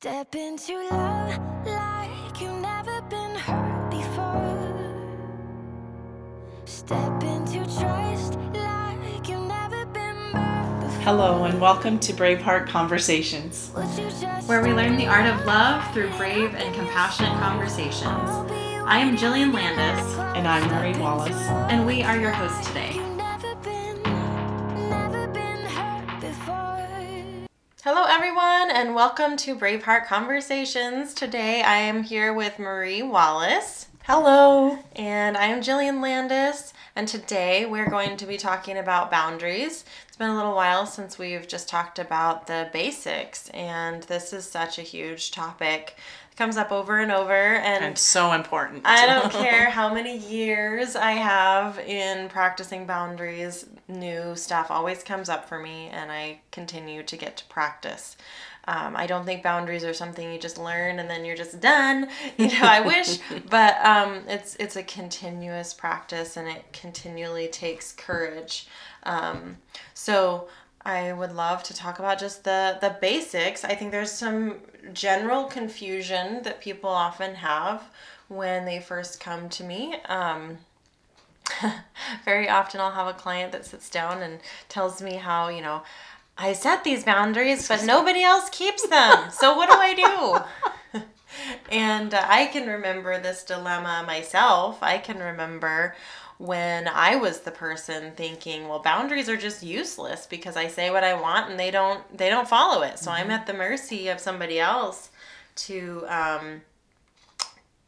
Step 0.00 0.34
into 0.34 0.74
love 0.90 1.38
like 1.64 2.40
you've 2.40 2.60
never 2.60 3.00
been 3.02 3.36
hurt 3.36 3.90
before. 3.92 4.90
Step 6.64 7.22
into 7.22 7.60
trust 7.78 8.34
like 8.54 9.28
you've 9.28 9.46
never 9.46 9.86
been 9.86 10.32
burned 10.32 10.80
before. 10.80 11.00
Hello, 11.02 11.44
and 11.44 11.60
welcome 11.60 12.00
to 12.00 12.12
Braveheart 12.12 12.66
Conversations. 12.66 13.70
Would 13.76 13.86
you 13.90 14.10
just 14.20 14.48
where 14.48 14.64
we 14.64 14.72
learn 14.72 14.96
the 14.96 15.06
art 15.06 15.26
of 15.26 15.46
love 15.46 15.80
through 15.94 16.10
brave 16.16 16.56
and 16.56 16.74
compassionate 16.74 17.38
conversations. 17.38 18.50
I 18.86 18.98
am 18.98 19.16
Jillian 19.16 19.54
Landis, 19.54 20.18
And 20.36 20.48
I'm 20.48 20.68
Marie 20.72 21.00
Wallace. 21.00 21.36
and 21.70 21.86
we 21.86 22.02
are 22.02 22.18
your 22.18 22.32
hosts 22.32 22.66
today. 22.66 23.00
Hello, 27.84 28.04
everyone, 28.04 28.70
and 28.70 28.94
welcome 28.94 29.36
to 29.36 29.54
Braveheart 29.54 30.06
Conversations. 30.06 31.12
Today 31.12 31.60
I 31.60 31.76
am 31.76 32.02
here 32.02 32.32
with 32.32 32.58
Marie 32.58 33.02
Wallace, 33.02 33.88
Hello. 34.04 34.78
and 34.96 35.36
I 35.36 35.48
am 35.48 35.60
Jillian 35.60 36.00
Landis, 36.00 36.72
and 36.96 37.06
today 37.06 37.66
we're 37.66 37.90
going 37.90 38.16
to 38.16 38.24
be 38.24 38.38
talking 38.38 38.78
about 38.78 39.10
boundaries. 39.10 39.84
It's 40.08 40.16
been 40.16 40.30
a 40.30 40.34
little 40.34 40.54
while 40.54 40.86
since 40.86 41.18
we've 41.18 41.46
just 41.46 41.68
talked 41.68 41.98
about 41.98 42.46
the 42.46 42.70
basics, 42.72 43.50
and 43.50 44.02
this 44.04 44.32
is 44.32 44.46
such 44.50 44.78
a 44.78 44.82
huge 44.82 45.30
topic. 45.30 45.98
Comes 46.36 46.56
up 46.56 46.72
over 46.72 46.98
and 46.98 47.12
over, 47.12 47.32
and 47.32 47.84
And 47.84 47.98
so 47.98 48.32
important. 48.32 48.82
I 48.84 49.06
don't 49.06 49.30
care 49.44 49.70
how 49.70 49.92
many 49.94 50.18
years 50.18 50.96
I 50.96 51.12
have 51.12 51.78
in 51.78 52.28
practicing 52.28 52.86
boundaries, 52.86 53.66
new 53.86 54.34
stuff 54.34 54.70
always 54.70 55.04
comes 55.04 55.28
up 55.28 55.48
for 55.48 55.60
me, 55.60 55.88
and 55.92 56.10
I 56.10 56.40
continue 56.50 57.04
to 57.04 57.16
get 57.16 57.36
to 57.36 57.44
practice. 57.44 58.16
Um, 58.66 58.96
I 58.96 59.06
don't 59.06 59.24
think 59.26 59.42
boundaries 59.42 59.84
are 59.84 59.92
something 59.92 60.32
you 60.32 60.38
just 60.38 60.56
learn 60.56 60.98
and 60.98 61.08
then 61.08 61.24
you're 61.24 61.36
just 61.36 61.60
done. 61.60 62.08
You 62.38 62.48
know, 62.48 62.62
I 62.62 62.80
wish, 62.80 63.18
but 63.50 63.76
um, 63.84 64.22
it's 64.26 64.56
it's 64.56 64.76
a 64.76 64.82
continuous 64.82 65.72
practice, 65.72 66.36
and 66.36 66.48
it 66.48 66.64
continually 66.72 67.46
takes 67.48 67.92
courage. 67.92 68.66
Um, 69.04 69.58
so 69.92 70.48
I 70.84 71.12
would 71.12 71.32
love 71.32 71.62
to 71.64 71.74
talk 71.74 71.98
about 71.98 72.18
just 72.18 72.44
the 72.44 72.78
the 72.80 72.96
basics. 73.00 73.64
I 73.64 73.74
think 73.74 73.90
there's 73.90 74.12
some 74.12 74.60
general 74.92 75.44
confusion 75.44 76.42
that 76.42 76.60
people 76.60 76.90
often 76.90 77.36
have 77.36 77.84
when 78.28 78.64
they 78.64 78.80
first 78.80 79.20
come 79.20 79.48
to 79.50 79.64
me. 79.64 79.96
Um, 80.06 80.58
very 82.24 82.48
often 82.48 82.80
I'll 82.80 82.90
have 82.90 83.06
a 83.06 83.12
client 83.14 83.52
that 83.52 83.66
sits 83.66 83.90
down 83.90 84.22
and 84.22 84.40
tells 84.68 85.02
me 85.02 85.14
how, 85.14 85.48
you 85.48 85.62
know, 85.62 85.82
I 86.36 86.52
set 86.52 86.84
these 86.84 87.04
boundaries, 87.04 87.68
but 87.68 87.84
nobody 87.84 88.22
else 88.22 88.48
keeps 88.50 88.86
them. 88.88 89.30
So 89.30 89.56
what 89.56 89.68
do 89.68 89.76
I 89.76 90.44
do? 90.92 91.02
and 91.70 92.12
uh, 92.12 92.24
I 92.26 92.46
can 92.46 92.66
remember 92.66 93.18
this 93.20 93.44
dilemma 93.44 94.04
myself. 94.06 94.82
I 94.82 94.98
can 94.98 95.18
remember 95.18 95.94
when 96.38 96.88
I 96.88 97.16
was 97.16 97.40
the 97.40 97.50
person 97.50 98.12
thinking, 98.16 98.68
well, 98.68 98.80
boundaries 98.80 99.28
are 99.28 99.36
just 99.36 99.62
useless 99.62 100.26
because 100.26 100.56
I 100.56 100.68
say 100.68 100.90
what 100.90 101.04
I 101.04 101.14
want 101.14 101.50
and 101.50 101.58
they 101.58 101.70
don't 101.70 102.02
they 102.16 102.28
don't 102.28 102.48
follow 102.48 102.82
it. 102.82 102.98
So 102.98 103.10
I'm 103.10 103.30
at 103.30 103.46
the 103.46 103.54
mercy 103.54 104.08
of 104.08 104.20
somebody 104.20 104.58
else 104.58 105.10
to 105.56 106.04
um, 106.08 106.62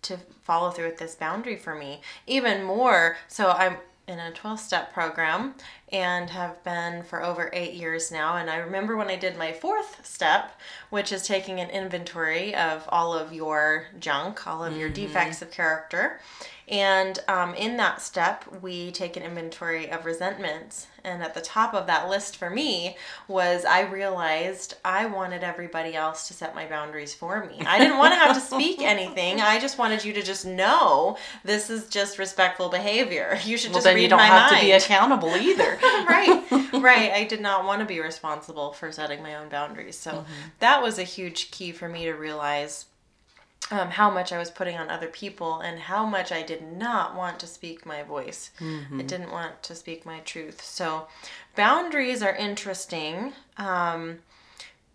to 0.03 0.19
follow 0.43 0.71
through 0.71 0.87
with 0.87 0.99
this 0.99 1.17
boundary 1.17 1.57
for 1.57 1.75
me. 1.75 2.01
Even 2.27 2.63
more, 2.63 3.17
so 3.29 3.51
I'm 3.51 3.79
in 4.09 4.19
a 4.19 4.31
12 4.31 4.61
step 4.61 4.93
program 4.93 5.55
and 5.91 6.31
have 6.31 6.63
been 6.63 7.03
for 7.03 7.23
over 7.23 7.51
eight 7.53 7.75
years 7.75 8.13
now. 8.13 8.37
And 8.37 8.49
I 8.49 8.57
remember 8.57 8.97
when 8.97 9.09
I 9.09 9.17
did 9.17 9.37
my 9.37 9.53
fourth 9.53 10.07
step, 10.07 10.59
which 10.91 11.13
is 11.13 11.27
taking 11.27 11.61
an 11.61 11.71
inventory 11.71 12.55
of 12.55 12.85
all 12.89 13.13
of 13.13 13.33
your 13.33 13.87
junk, 13.99 14.47
all 14.47 14.65
of 14.65 14.77
your 14.77 14.89
defects 14.89 15.43
of 15.43 15.51
character. 15.51 16.21
And 16.69 17.19
um, 17.29 17.55
in 17.55 17.77
that 17.77 18.01
step, 18.01 18.45
we 18.61 18.91
take 18.91 19.17
an 19.17 19.23
inventory 19.23 19.91
of 19.91 20.05
resentments. 20.05 20.89
And 21.07 21.23
at 21.23 21.35
the 21.35 21.41
top 21.41 21.73
of 21.73 21.87
that 21.87 22.09
list 22.09 22.37
for 22.37 22.51
me 22.51 22.97
was 23.29 23.65
I 23.65 23.83
realized 23.83 24.75
I 24.85 25.07
wanted 25.07 25.43
everybody 25.43 25.95
else 25.95 26.29
to 26.29 26.35
set 26.35 26.55
my 26.55 26.67
boundaries 26.67 27.15
for 27.15 27.47
me. 27.47 27.65
I 27.65 27.79
didn't 27.79 27.99
want 27.99 28.13
to 28.13 28.19
have 28.19 28.35
to 28.35 28.41
speak 28.41 28.83
anything. 28.83 29.41
I 29.41 29.59
just 29.59 29.79
wanted 29.79 30.05
you 30.05 30.13
to 30.13 30.23
just 30.23 30.45
know 30.45 31.17
this 31.45 31.71
is 31.71 31.89
just 31.89 32.19
respectful 32.19 32.69
behavior. 32.69 33.39
You 33.45 33.57
should 33.57 33.71
well, 33.71 33.77
just 33.77 33.85
then 33.85 33.95
read 33.95 34.03
you 34.03 34.09
don't 34.09 34.19
have 34.19 34.51
mind 34.51 34.61
to 34.61 34.67
be 34.67 34.73
accountable 34.73 35.35
either. 35.37 35.79
right 36.09 36.43
right 36.75 37.13
i 37.13 37.25
did 37.25 37.41
not 37.41 37.65
want 37.65 37.81
to 37.81 37.87
be 37.87 38.01
responsible 38.01 38.73
for 38.73 38.91
setting 38.93 39.23
my 39.23 39.35
own 39.37 39.49
boundaries 39.49 39.99
so 39.99 40.13
mm-hmm. 40.13 40.33
that 40.61 40.83
was 40.83 40.99
a 40.99 41.03
huge 41.03 41.51
key 41.51 41.73
for 41.73 41.89
me 41.89 42.05
to 42.05 42.13
realize 42.13 42.87
um, 43.71 43.91
how 43.91 44.11
much 44.11 44.33
i 44.33 44.39
was 44.39 44.51
putting 44.51 44.77
on 44.77 44.89
other 44.91 45.09
people 45.09 45.61
and 45.61 45.79
how 45.81 46.07
much 46.07 46.31
i 46.31 46.43
did 46.43 46.63
not 46.63 47.15
want 47.17 47.41
to 47.41 47.47
speak 47.47 47.85
my 47.85 48.03
voice. 48.03 48.51
I 49.01 49.03
didn't 49.03 49.33
want 49.33 49.63
to 49.65 49.75
speak 49.75 50.07
my 50.07 50.21
truth. 50.21 50.63
So 50.63 51.09
boundaries 51.57 52.23
are 52.23 52.35
interesting. 52.35 53.33
Um, 53.57 54.19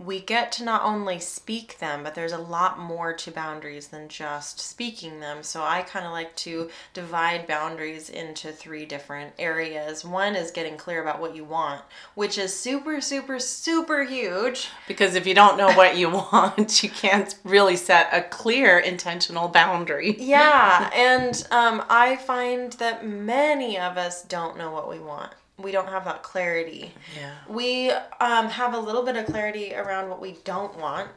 we 0.05 0.19
get 0.19 0.51
to 0.53 0.63
not 0.63 0.83
only 0.83 1.19
speak 1.19 1.79
them, 1.79 2.03
but 2.03 2.15
there's 2.15 2.31
a 2.31 2.37
lot 2.37 2.79
more 2.79 3.13
to 3.13 3.31
boundaries 3.31 3.87
than 3.87 4.07
just 4.09 4.59
speaking 4.59 5.19
them. 5.19 5.43
So 5.43 5.63
I 5.63 5.81
kind 5.81 6.05
of 6.05 6.11
like 6.11 6.35
to 6.37 6.69
divide 6.93 7.47
boundaries 7.47 8.09
into 8.09 8.51
three 8.51 8.85
different 8.85 9.33
areas. 9.37 10.03
One 10.03 10.35
is 10.35 10.51
getting 10.51 10.77
clear 10.77 11.01
about 11.01 11.21
what 11.21 11.35
you 11.35 11.43
want, 11.43 11.81
which 12.15 12.37
is 12.37 12.57
super, 12.57 13.01
super, 13.01 13.39
super 13.39 14.03
huge. 14.03 14.69
because 14.87 15.15
if 15.15 15.27
you 15.27 15.33
don't 15.33 15.57
know 15.57 15.71
what 15.73 15.97
you 15.97 16.09
want, 16.31 16.81
you 16.83 16.89
can't 16.89 17.35
really 17.43 17.75
set 17.75 18.09
a 18.11 18.21
clear 18.21 18.79
intentional 18.79 19.47
boundary. 19.47 20.15
Yeah, 20.19 20.89
and 20.95 21.47
um, 21.51 21.83
I 21.89 22.15
find 22.15 22.73
that 22.73 23.05
many 23.05 23.77
of 23.77 23.97
us 23.97 24.23
don't 24.23 24.57
know 24.57 24.71
what 24.71 24.89
we 24.89 24.99
want. 24.99 25.31
We 25.61 25.71
don't 25.71 25.89
have 25.89 26.05
that 26.05 26.23
clarity. 26.23 26.93
Yeah. 27.19 27.33
We 27.47 27.91
um, 27.91 28.47
have 28.49 28.73
a 28.73 28.79
little 28.79 29.03
bit 29.03 29.15
of 29.15 29.25
clarity 29.25 29.73
around 29.73 30.09
what 30.09 30.21
we 30.21 30.37
don't 30.43 30.77
want, 30.77 31.09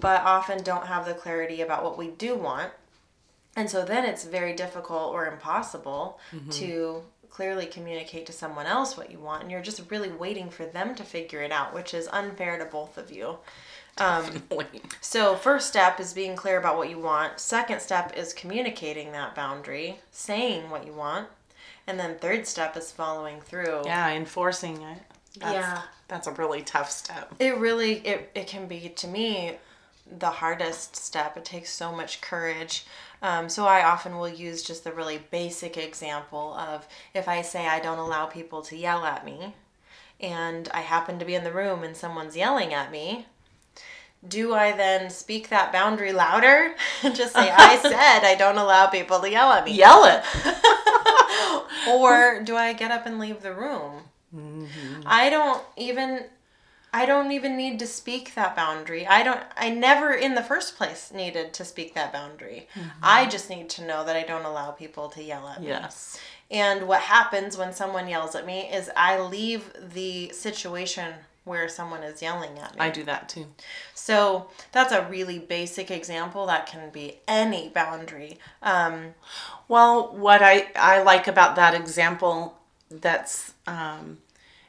but 0.00 0.22
often 0.22 0.62
don't 0.62 0.86
have 0.86 1.06
the 1.06 1.14
clarity 1.14 1.60
about 1.60 1.84
what 1.84 1.98
we 1.98 2.08
do 2.08 2.34
want. 2.36 2.72
And 3.56 3.68
so 3.68 3.84
then 3.84 4.04
it's 4.04 4.24
very 4.24 4.54
difficult 4.54 5.12
or 5.12 5.26
impossible 5.26 6.20
to 6.52 7.02
clearly 7.30 7.66
communicate 7.66 8.26
to 8.26 8.32
someone 8.32 8.66
else 8.66 8.96
what 8.96 9.10
you 9.10 9.18
want. 9.18 9.42
And 9.42 9.50
you're 9.50 9.62
just 9.62 9.90
really 9.90 10.10
waiting 10.10 10.50
for 10.50 10.66
them 10.66 10.94
to 10.94 11.02
figure 11.02 11.42
it 11.42 11.52
out, 11.52 11.74
which 11.74 11.94
is 11.94 12.08
unfair 12.08 12.58
to 12.58 12.64
both 12.64 12.98
of 12.98 13.10
you. 13.10 13.38
Um, 13.98 14.42
so, 15.00 15.36
first 15.36 15.68
step 15.68 16.00
is 16.00 16.12
being 16.12 16.36
clear 16.36 16.58
about 16.58 16.76
what 16.76 16.88
you 16.88 16.98
want. 16.98 17.38
Second 17.40 17.80
step 17.80 18.16
is 18.16 18.32
communicating 18.32 19.12
that 19.12 19.34
boundary, 19.34 19.98
saying 20.10 20.70
what 20.70 20.86
you 20.86 20.92
want. 20.92 21.28
And 21.86 21.98
then 21.98 22.18
third 22.18 22.46
step 22.46 22.76
is 22.76 22.92
following 22.92 23.40
through. 23.40 23.82
yeah, 23.84 24.10
enforcing 24.10 24.82
it. 24.82 24.98
That's, 25.38 25.54
Yeah. 25.54 25.82
That's 26.08 26.26
a 26.26 26.32
really 26.32 26.62
tough 26.62 26.90
step. 26.90 27.34
It 27.38 27.56
really 27.56 27.94
it, 28.06 28.30
it 28.34 28.46
can 28.46 28.66
be 28.66 28.88
to 28.88 29.06
me 29.06 29.58
the 30.10 30.30
hardest 30.30 30.96
step. 30.96 31.36
It 31.36 31.44
takes 31.44 31.70
so 31.70 31.92
much 31.92 32.20
courage. 32.20 32.84
Um, 33.22 33.48
so 33.48 33.66
I 33.66 33.84
often 33.84 34.16
will 34.18 34.28
use 34.28 34.62
just 34.62 34.82
the 34.82 34.92
really 34.92 35.20
basic 35.30 35.76
example 35.76 36.54
of 36.54 36.88
if 37.14 37.28
I 37.28 37.42
say 37.42 37.66
I 37.66 37.78
don't 37.80 37.98
allow 37.98 38.26
people 38.26 38.62
to 38.62 38.76
yell 38.76 39.04
at 39.04 39.24
me 39.24 39.54
and 40.20 40.68
I 40.72 40.80
happen 40.80 41.18
to 41.18 41.24
be 41.24 41.34
in 41.34 41.44
the 41.44 41.52
room 41.52 41.82
and 41.82 41.96
someone's 41.96 42.36
yelling 42.36 42.74
at 42.74 42.90
me, 42.90 43.26
do 44.26 44.52
I 44.54 44.72
then 44.72 45.10
speak 45.10 45.48
that 45.48 45.72
boundary 45.72 46.12
louder 46.12 46.74
and 47.02 47.14
just 47.14 47.34
say, 47.34 47.50
I 47.50 47.76
said 47.82 48.24
I 48.24 48.34
don't 48.36 48.58
allow 48.58 48.86
people 48.88 49.20
to 49.20 49.30
yell 49.30 49.52
at 49.52 49.64
me? 49.64 49.72
Yell 49.72 50.04
it. 50.04 50.24
or 51.88 52.42
do 52.42 52.56
I 52.56 52.72
get 52.72 52.90
up 52.90 53.06
and 53.06 53.18
leave 53.18 53.42
the 53.42 53.54
room? 53.54 54.02
Mm-hmm. 54.34 55.02
I 55.06 55.30
don't 55.30 55.62
even 55.76 56.24
I 56.92 57.06
don't 57.06 57.30
even 57.30 57.56
need 57.56 57.78
to 57.78 57.86
speak 57.86 58.34
that 58.34 58.56
boundary. 58.56 59.06
I 59.06 59.22
don't 59.22 59.42
I 59.56 59.70
never 59.70 60.12
in 60.12 60.34
the 60.34 60.42
first 60.42 60.76
place 60.76 61.12
needed 61.12 61.52
to 61.54 61.64
speak 61.64 61.94
that 61.94 62.12
boundary. 62.12 62.68
Mm-hmm. 62.74 62.88
I 63.02 63.26
just 63.26 63.50
need 63.50 63.68
to 63.70 63.84
know 63.84 64.04
that 64.04 64.16
I 64.16 64.22
don't 64.22 64.44
allow 64.44 64.70
people 64.70 65.08
to 65.10 65.22
yell 65.22 65.48
at 65.48 65.60
me. 65.60 65.68
Yes. 65.68 66.18
And 66.50 66.88
what 66.88 67.02
happens 67.02 67.56
when 67.56 67.72
someone 67.72 68.08
yells 68.08 68.34
at 68.34 68.46
me 68.46 68.68
is 68.72 68.90
I 68.96 69.20
leave 69.20 69.72
the 69.94 70.30
situation 70.30 71.14
where 71.44 71.68
someone 71.68 72.02
is 72.02 72.20
yelling 72.22 72.58
at 72.58 72.74
me. 72.74 72.80
I 72.80 72.90
do 72.90 73.02
that 73.04 73.28
too. 73.28 73.46
So 73.94 74.48
that's 74.72 74.92
a 74.92 75.06
really 75.08 75.38
basic 75.38 75.90
example 75.90 76.46
that 76.46 76.66
can 76.66 76.90
be 76.90 77.18
any 77.26 77.68
boundary. 77.70 78.38
Um, 78.62 79.14
Well, 79.68 80.14
what 80.14 80.42
I, 80.42 80.68
I 80.76 81.02
like 81.02 81.26
about 81.26 81.56
that 81.56 81.74
example 81.74 82.58
that's 82.90 83.54
um, 83.66 84.18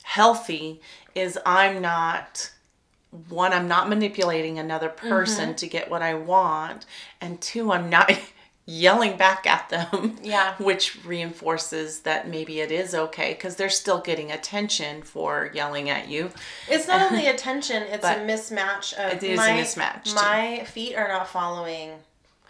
healthy 0.03 0.81
is 1.15 1.37
I'm 1.45 1.81
not 1.81 2.51
one, 3.27 3.51
I'm 3.51 3.67
not 3.67 3.89
manipulating 3.89 4.57
another 4.57 4.87
person 4.87 5.49
to 5.55 5.67
get 5.67 5.89
what 5.89 6.01
I 6.01 6.13
want, 6.13 6.85
and 7.19 7.41
two, 7.41 7.71
I'm 7.71 7.89
not 7.89 8.09
yelling 8.71 9.17
back 9.17 9.45
at 9.45 9.69
them. 9.69 10.17
Yeah. 10.23 10.55
Which 10.59 11.03
reinforces 11.03 12.01
that 12.01 12.27
maybe 12.27 12.59
it 12.59 12.71
is 12.71 12.93
okay 12.93 13.33
because 13.33 13.55
they're 13.55 13.69
still 13.69 13.99
getting 13.99 14.31
attention 14.31 15.01
for 15.01 15.51
yelling 15.53 15.89
at 15.89 16.07
you. 16.07 16.31
It's 16.69 16.87
not 16.87 17.11
only 17.11 17.27
attention; 17.35 17.83
it's 17.83 18.05
a 18.05 18.15
mismatch 18.15 18.93
of 18.93 19.13
it 19.13 19.23
is 19.23 19.39
a 19.39 19.41
my, 19.41 19.49
mismatch, 19.49 20.03
too. 20.05 20.15
My 20.15 20.63
feet 20.65 20.95
are 20.95 21.07
not 21.07 21.27
following 21.27 21.91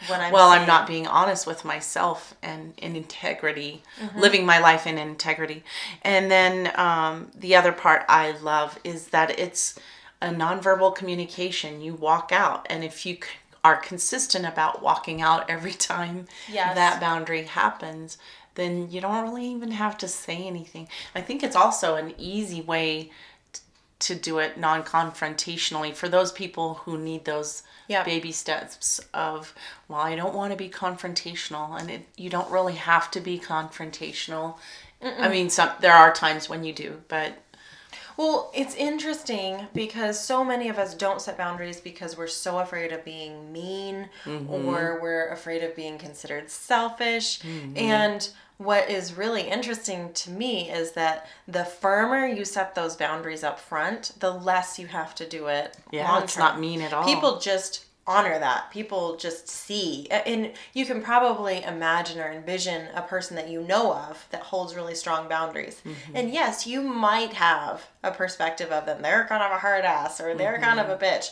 when 0.07 0.19
I'm. 0.19 0.33
Well, 0.33 0.49
I'm 0.49 0.67
not 0.67 0.85
being 0.85 1.07
honest 1.07 1.47
with 1.47 1.63
myself 1.63 2.35
and 2.43 2.73
in 2.77 2.95
integrity, 2.95 3.83
living 4.15 4.45
my 4.45 4.59
life 4.59 4.85
in 4.85 4.97
integrity. 4.97 5.63
And 6.01 6.29
then 6.29 6.71
um, 6.75 7.31
the 7.33 7.55
other 7.55 7.71
part 7.71 8.03
I 8.09 8.31
love 8.31 8.77
is 8.83 9.07
that 9.07 9.39
it's 9.39 9.79
a 10.21 10.27
nonverbal 10.27 10.93
communication. 10.95 11.81
You 11.81 11.93
walk 11.93 12.31
out, 12.31 12.67
and 12.69 12.83
if 12.83 13.05
you 13.05 13.17
are 13.63 13.75
consistent 13.77 14.45
about 14.45 14.81
walking 14.81 15.21
out 15.21 15.49
every 15.49 15.73
time 15.73 16.27
Yes. 16.51 16.75
that 16.75 16.99
boundary 16.99 17.43
happens, 17.43 18.17
then 18.55 18.89
you 18.91 18.99
don't 19.01 19.23
really 19.23 19.45
even 19.47 19.71
have 19.71 19.97
to 19.99 20.07
say 20.07 20.45
anything. 20.47 20.87
I 21.15 21.21
think 21.21 21.43
it's 21.43 21.55
also 21.55 21.95
an 21.95 22.13
easy 22.17 22.61
way 22.61 23.11
t- 23.53 23.61
to 23.99 24.15
do 24.15 24.39
it 24.39 24.57
non-confrontationally 24.57 25.93
for 25.93 26.09
those 26.09 26.31
people 26.31 26.75
who 26.85 26.97
need 26.97 27.25
those 27.25 27.63
Yep. 27.87 28.05
baby 28.05 28.31
steps 28.31 29.01
of 29.13 29.53
well 29.89 29.99
i 29.99 30.15
don't 30.15 30.33
want 30.33 30.51
to 30.51 30.55
be 30.57 30.69
confrontational 30.69 31.77
and 31.77 31.91
it, 31.91 32.07
you 32.15 32.29
don't 32.29 32.49
really 32.49 32.75
have 32.75 33.11
to 33.11 33.19
be 33.19 33.37
confrontational 33.37 34.55
i 35.01 35.27
mean 35.27 35.49
some 35.49 35.71
there 35.81 35.91
are 35.93 36.13
times 36.13 36.47
when 36.47 36.63
you 36.63 36.71
do 36.71 37.01
but 37.09 37.33
Well, 38.21 38.51
it's 38.53 38.75
interesting 38.75 39.65
because 39.73 40.23
so 40.23 40.45
many 40.45 40.69
of 40.69 40.77
us 40.77 40.93
don't 40.93 41.19
set 41.19 41.39
boundaries 41.39 41.81
because 41.81 42.15
we're 42.15 42.27
so 42.27 42.59
afraid 42.59 42.91
of 42.91 43.03
being 43.03 43.51
mean 43.51 44.09
mm-hmm. 44.25 44.47
or 44.47 44.99
we're 45.01 45.29
afraid 45.29 45.63
of 45.63 45.75
being 45.75 45.97
considered 45.97 46.51
selfish. 46.51 47.39
Mm-hmm. 47.39 47.77
And 47.77 48.29
what 48.59 48.91
is 48.91 49.17
really 49.17 49.49
interesting 49.49 50.13
to 50.13 50.29
me 50.29 50.69
is 50.69 50.91
that 50.91 51.27
the 51.47 51.65
firmer 51.65 52.27
you 52.27 52.45
set 52.45 52.75
those 52.75 52.95
boundaries 52.95 53.43
up 53.43 53.59
front, 53.59 54.11
the 54.19 54.29
less 54.29 54.77
you 54.77 54.85
have 54.85 55.15
to 55.15 55.27
do 55.27 55.47
it. 55.47 55.75
yeah 55.91 56.07
long 56.07 56.21
it's 56.21 56.37
not 56.37 56.59
mean 56.59 56.81
at 56.81 56.93
all 56.93 57.03
People 57.03 57.39
just 57.39 57.85
honor 58.07 58.37
that. 58.39 58.71
People 58.71 59.15
just 59.15 59.47
see. 59.47 60.07
And 60.09 60.51
you 60.73 60.85
can 60.85 61.01
probably 61.01 61.63
imagine 61.63 62.19
or 62.19 62.31
envision 62.31 62.87
a 62.95 63.01
person 63.01 63.35
that 63.35 63.49
you 63.49 63.61
know 63.61 63.93
of 63.93 64.27
that 64.31 64.41
holds 64.41 64.75
really 64.75 64.95
strong 64.95 65.29
boundaries. 65.29 65.81
Mm-hmm. 65.85 66.15
And 66.15 66.33
yes, 66.33 66.65
you 66.65 66.81
might 66.81 67.33
have 67.33 67.87
a 68.03 68.11
perspective 68.11 68.71
of 68.71 68.85
them. 68.85 69.01
They're 69.01 69.25
kind 69.25 69.43
of 69.43 69.51
a 69.51 69.59
hard 69.59 69.85
ass 69.85 70.19
or 70.19 70.33
they're 70.33 70.59
kind 70.59 70.79
of 70.79 70.89
a 70.89 70.95
Mm-hmm. 70.95 71.03
bitch. 71.03 71.29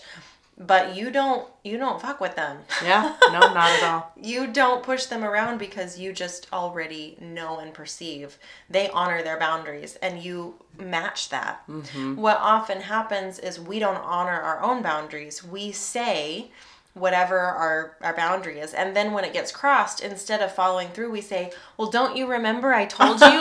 But 0.60 0.96
you 0.96 1.10
don't 1.10 1.48
you 1.64 1.78
don't 1.78 2.02
fuck 2.02 2.20
with 2.20 2.36
them. 2.36 2.60
yeah 2.84 3.16
no 3.32 3.40
not 3.40 3.58
at 3.72 3.84
all 3.92 4.12
You 4.22 4.48
don't 4.48 4.84
push 4.84 5.06
them 5.06 5.24
around 5.24 5.58
because 5.58 5.98
you 5.98 6.12
just 6.12 6.48
already 6.52 7.18
know 7.22 7.60
and 7.60 7.74
perceive 7.74 8.38
they 8.70 8.90
honor 8.90 9.24
their 9.24 9.40
boundaries 9.40 9.96
and 10.02 10.22
you 10.22 10.56
match 10.78 11.30
that. 11.30 11.66
Mm-hmm. 11.68 12.16
What 12.16 12.38
often 12.42 12.82
happens 12.82 13.40
is 13.40 13.60
we 13.60 13.80
don't 13.80 13.98
honor 13.98 14.40
our 14.40 14.62
own 14.62 14.82
boundaries. 14.82 15.44
We 15.44 15.72
say 15.72 16.52
whatever 16.94 17.38
our, 17.40 17.96
our 18.02 18.16
boundary 18.16 18.60
is. 18.60 18.74
And 18.74 18.96
then 18.96 19.14
when 19.14 19.24
it 19.24 19.32
gets 19.34 19.52
crossed, 19.52 20.02
instead 20.02 20.42
of 20.42 20.52
following 20.54 20.90
through, 20.90 21.12
we 21.12 21.22
say, 21.22 21.52
Well, 21.78 21.90
don't 21.90 22.18
you 22.18 22.28
remember 22.28 22.74
I 22.74 22.86
told 22.86 23.22
you? 23.22 23.28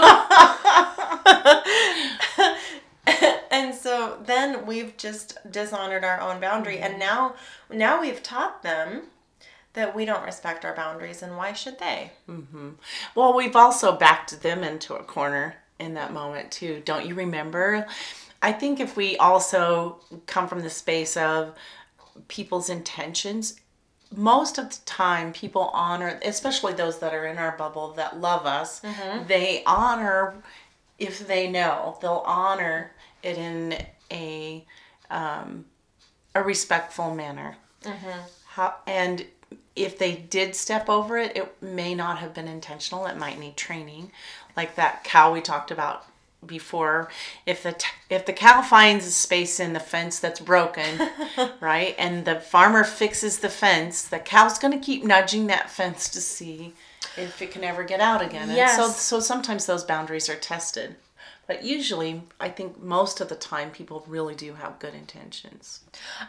so 4.09 4.23
then 4.25 4.67
we've 4.67 4.97
just 4.97 5.39
dishonored 5.51 6.05
our 6.05 6.21
own 6.21 6.41
boundary. 6.41 6.79
And 6.79 6.95
mm-hmm. 6.95 7.01
now 7.01 7.35
now 7.71 8.01
we've 8.01 8.23
taught 8.23 8.63
them 8.63 9.05
that 9.75 9.95
we 9.95 10.05
don't 10.05 10.25
respect 10.25 10.65
our 10.65 10.75
boundaries 10.75 11.23
and 11.23 11.37
why 11.37 11.53
should 11.53 11.79
they? 11.79 12.13
Mm-hmm. 12.29 12.71
Well 13.15 13.35
we've 13.35 13.57
also 13.57 13.97
backed 13.97 14.43
them 14.43 14.63
into 14.65 14.95
a 14.95 15.03
corner 15.03 15.57
in 15.79 15.95
that 15.95 16.13
moment 16.13 16.51
too. 16.51 16.83
Don't 16.85 17.07
you 17.07 17.15
remember? 17.15 17.87
I 18.41 18.53
think 18.53 18.81
if 18.81 18.97
we 18.97 19.17
also 19.17 20.01
come 20.27 20.49
from 20.49 20.61
the 20.61 20.71
space 20.71 21.17
of 21.17 21.55
people's 22.29 22.69
intentions 22.69 23.61
most 24.17 24.59
of 24.59 24.71
the 24.71 24.79
time 24.87 25.33
people 25.35 25.71
honor 25.75 26.19
especially 26.25 26.73
those 26.73 26.99
that 26.99 27.13
are 27.13 27.27
in 27.27 27.37
our 27.37 27.57
bubble 27.59 27.93
that 27.93 28.19
love 28.19 28.47
us 28.47 28.81
mm-hmm. 28.81 29.27
they 29.29 29.63
honor 29.67 30.35
if 30.99 31.27
they 31.27 31.49
know. 31.49 31.97
They'll 32.01 32.25
honor 32.27 32.93
it 33.23 33.39
in 33.39 33.79
a 34.13 34.65
um, 35.11 35.65
a 36.35 36.43
respectful 36.43 37.15
manner. 37.15 37.57
How 38.47 38.75
and 38.87 39.25
if 39.77 39.97
they 39.99 40.15
did 40.17 40.55
step 40.57 40.89
over 40.89 41.17
it 41.17 41.37
it 41.37 41.63
may 41.63 41.95
not 41.95 42.19
have 42.19 42.35
been 42.35 42.49
intentional. 42.49 43.07
It 43.07 43.17
might 43.17 43.39
need 43.39 43.57
training. 43.57 44.11
Like 44.57 44.75
that 44.75 45.05
cow 45.05 45.33
we 45.33 45.41
talked 45.41 45.71
about 45.71 46.05
before. 46.45 47.09
If 47.47 47.63
the 47.63 47.73
t- 47.73 47.89
if 48.11 48.27
the 48.27 48.33
cow 48.33 48.63
finds 48.63 49.07
a 49.07 49.11
space 49.11 49.59
in 49.61 49.73
the 49.73 49.81
fence 49.81 50.19
that's 50.19 50.41
broken 50.41 51.09
right 51.61 51.95
and 51.99 52.25
the 52.25 52.41
farmer 52.41 52.85
fixes 52.85 53.39
the 53.39 53.49
fence 53.49 54.03
the 54.03 54.19
cow's 54.19 54.59
going 54.59 54.79
to 54.79 54.85
keep 54.85 55.05
nudging 55.05 55.47
that 55.49 55.71
fence 55.71 56.09
to 56.11 56.21
see 56.21 56.75
if 57.17 57.41
it 57.43 57.51
can 57.51 57.65
ever 57.65 57.83
get 57.85 58.01
out 58.01 58.23
again. 58.23 58.51
And 58.51 58.71
so 58.71 58.87
Yes. 58.87 59.01
so 59.01 59.21
sometimes 59.21 59.67
those 59.67 59.85
boundaries 59.85 60.29
are 60.29 60.37
tested 60.37 60.97
but 61.49 61.65
usually 61.65 62.23
i 62.39 62.49
think 62.49 62.81
most 62.81 63.21
of 63.21 63.29
the 63.29 63.35
time 63.35 63.71
people 63.73 64.05
really 64.07 64.37
do 64.37 64.55
have 64.55 64.79
good 64.79 64.95
intentions. 64.95 65.81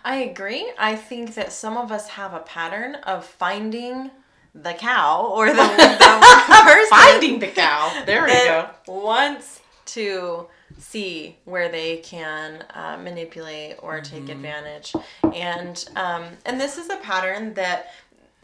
I 0.03 0.17
agree. 0.17 0.71
I 0.77 0.95
think 0.95 1.35
that 1.35 1.51
some 1.51 1.77
of 1.77 1.91
us 1.91 2.09
have 2.09 2.33
a 2.33 2.39
pattern 2.39 2.95
of 2.95 3.25
finding 3.25 4.11
the 4.55 4.73
cow 4.73 5.27
or 5.27 5.47
the, 5.47 5.53
the 5.53 5.61
person 6.63 6.89
finding 6.89 7.39
the 7.39 7.47
cow. 7.47 8.03
There 8.05 8.23
we 8.25 8.31
go. 8.31 8.69
wants 8.87 9.61
to 9.87 10.47
see 10.77 11.37
where 11.45 11.69
they 11.69 11.97
can 11.97 12.63
uh, 12.73 12.97
manipulate 13.01 13.77
or 13.79 14.01
take 14.01 14.29
advantage. 14.29 14.93
And 15.33 15.83
um, 15.95 16.25
and 16.45 16.59
this 16.59 16.77
is 16.77 16.89
a 16.89 16.97
pattern 16.97 17.53
that 17.55 17.93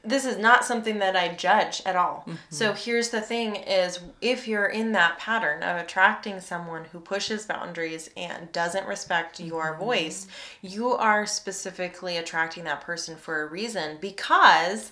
this 0.05 0.25
is 0.25 0.37
not 0.37 0.63
something 0.63 0.99
that 0.99 1.15
I 1.15 1.33
judge 1.33 1.81
at 1.85 1.95
all. 1.95 2.27
So 2.49 2.69
mm-hmm. 2.69 2.77
here's 2.77 3.09
the 3.09 3.21
thing 3.21 3.55
is 3.55 3.99
if 4.21 4.47
you're 4.47 4.67
in 4.67 4.91
that 4.93 5.17
pattern 5.17 5.63
of 5.63 5.77
attracting 5.77 6.39
someone 6.39 6.85
who 6.85 6.99
pushes 6.99 7.45
boundaries 7.45 8.09
and 8.15 8.51
doesn't 8.51 8.87
respect 8.87 9.39
your 9.39 9.71
mm-hmm. 9.71 9.83
voice, 9.83 10.27
you 10.61 10.91
are 10.91 11.25
specifically 11.25 12.17
attracting 12.17 12.63
that 12.65 12.81
person 12.81 13.15
for 13.15 13.41
a 13.41 13.47
reason 13.47 13.97
because 13.99 14.91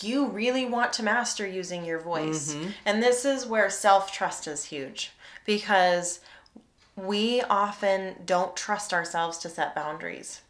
you 0.00 0.26
really 0.26 0.66
want 0.66 0.92
to 0.94 1.02
master 1.02 1.46
using 1.46 1.84
your 1.84 2.00
voice. 2.00 2.54
Mm-hmm. 2.54 2.70
And 2.84 3.02
this 3.02 3.24
is 3.24 3.46
where 3.46 3.70
self-trust 3.70 4.46
is 4.46 4.64
huge 4.64 5.12
because 5.46 6.20
we 6.96 7.42
often 7.42 8.16
don't 8.26 8.56
trust 8.56 8.92
ourselves 8.92 9.38
to 9.38 9.48
set 9.48 9.74
boundaries. 9.74 10.42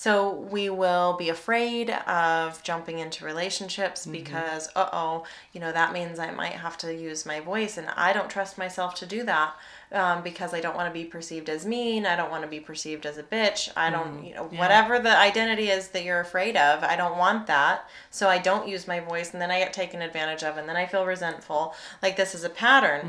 So 0.00 0.30
we 0.30 0.70
will 0.70 1.16
be 1.16 1.28
afraid 1.28 1.90
of 1.90 2.62
jumping 2.62 3.00
into 3.00 3.24
relationships 3.24 4.06
because, 4.06 4.68
uh 4.76 4.88
oh, 4.92 5.24
you 5.52 5.60
know, 5.60 5.72
that 5.72 5.92
means 5.92 6.20
I 6.20 6.30
might 6.30 6.52
have 6.52 6.78
to 6.78 6.94
use 6.94 7.26
my 7.26 7.40
voice, 7.40 7.76
and 7.76 7.88
I 7.96 8.12
don't 8.12 8.30
trust 8.30 8.58
myself 8.58 8.94
to 8.94 9.06
do 9.06 9.24
that 9.24 9.56
um, 9.90 10.22
because 10.22 10.54
I 10.54 10.60
don't 10.60 10.76
want 10.76 10.88
to 10.88 10.92
be 10.92 11.04
perceived 11.04 11.48
as 11.48 11.66
mean. 11.66 12.06
I 12.06 12.14
don't 12.14 12.30
want 12.30 12.44
to 12.44 12.48
be 12.48 12.60
perceived 12.60 13.06
as 13.06 13.18
a 13.18 13.24
bitch. 13.24 13.70
I 13.76 13.90
don't, 13.90 14.24
you 14.24 14.36
know, 14.36 14.44
whatever 14.44 15.00
the 15.00 15.18
identity 15.18 15.68
is 15.68 15.88
that 15.88 16.04
you're 16.04 16.20
afraid 16.20 16.56
of, 16.56 16.84
I 16.84 16.94
don't 16.94 17.18
want 17.18 17.48
that. 17.48 17.90
So 18.12 18.28
I 18.28 18.38
don't 18.38 18.68
use 18.68 18.86
my 18.86 19.00
voice, 19.00 19.32
and 19.32 19.42
then 19.42 19.50
I 19.50 19.58
get 19.58 19.72
taken 19.72 20.00
advantage 20.00 20.44
of, 20.44 20.58
and 20.58 20.68
then 20.68 20.76
I 20.76 20.86
feel 20.86 21.06
resentful. 21.06 21.74
Like 22.04 22.16
this 22.16 22.36
is 22.36 22.44
a 22.44 22.50
pattern. 22.50 23.02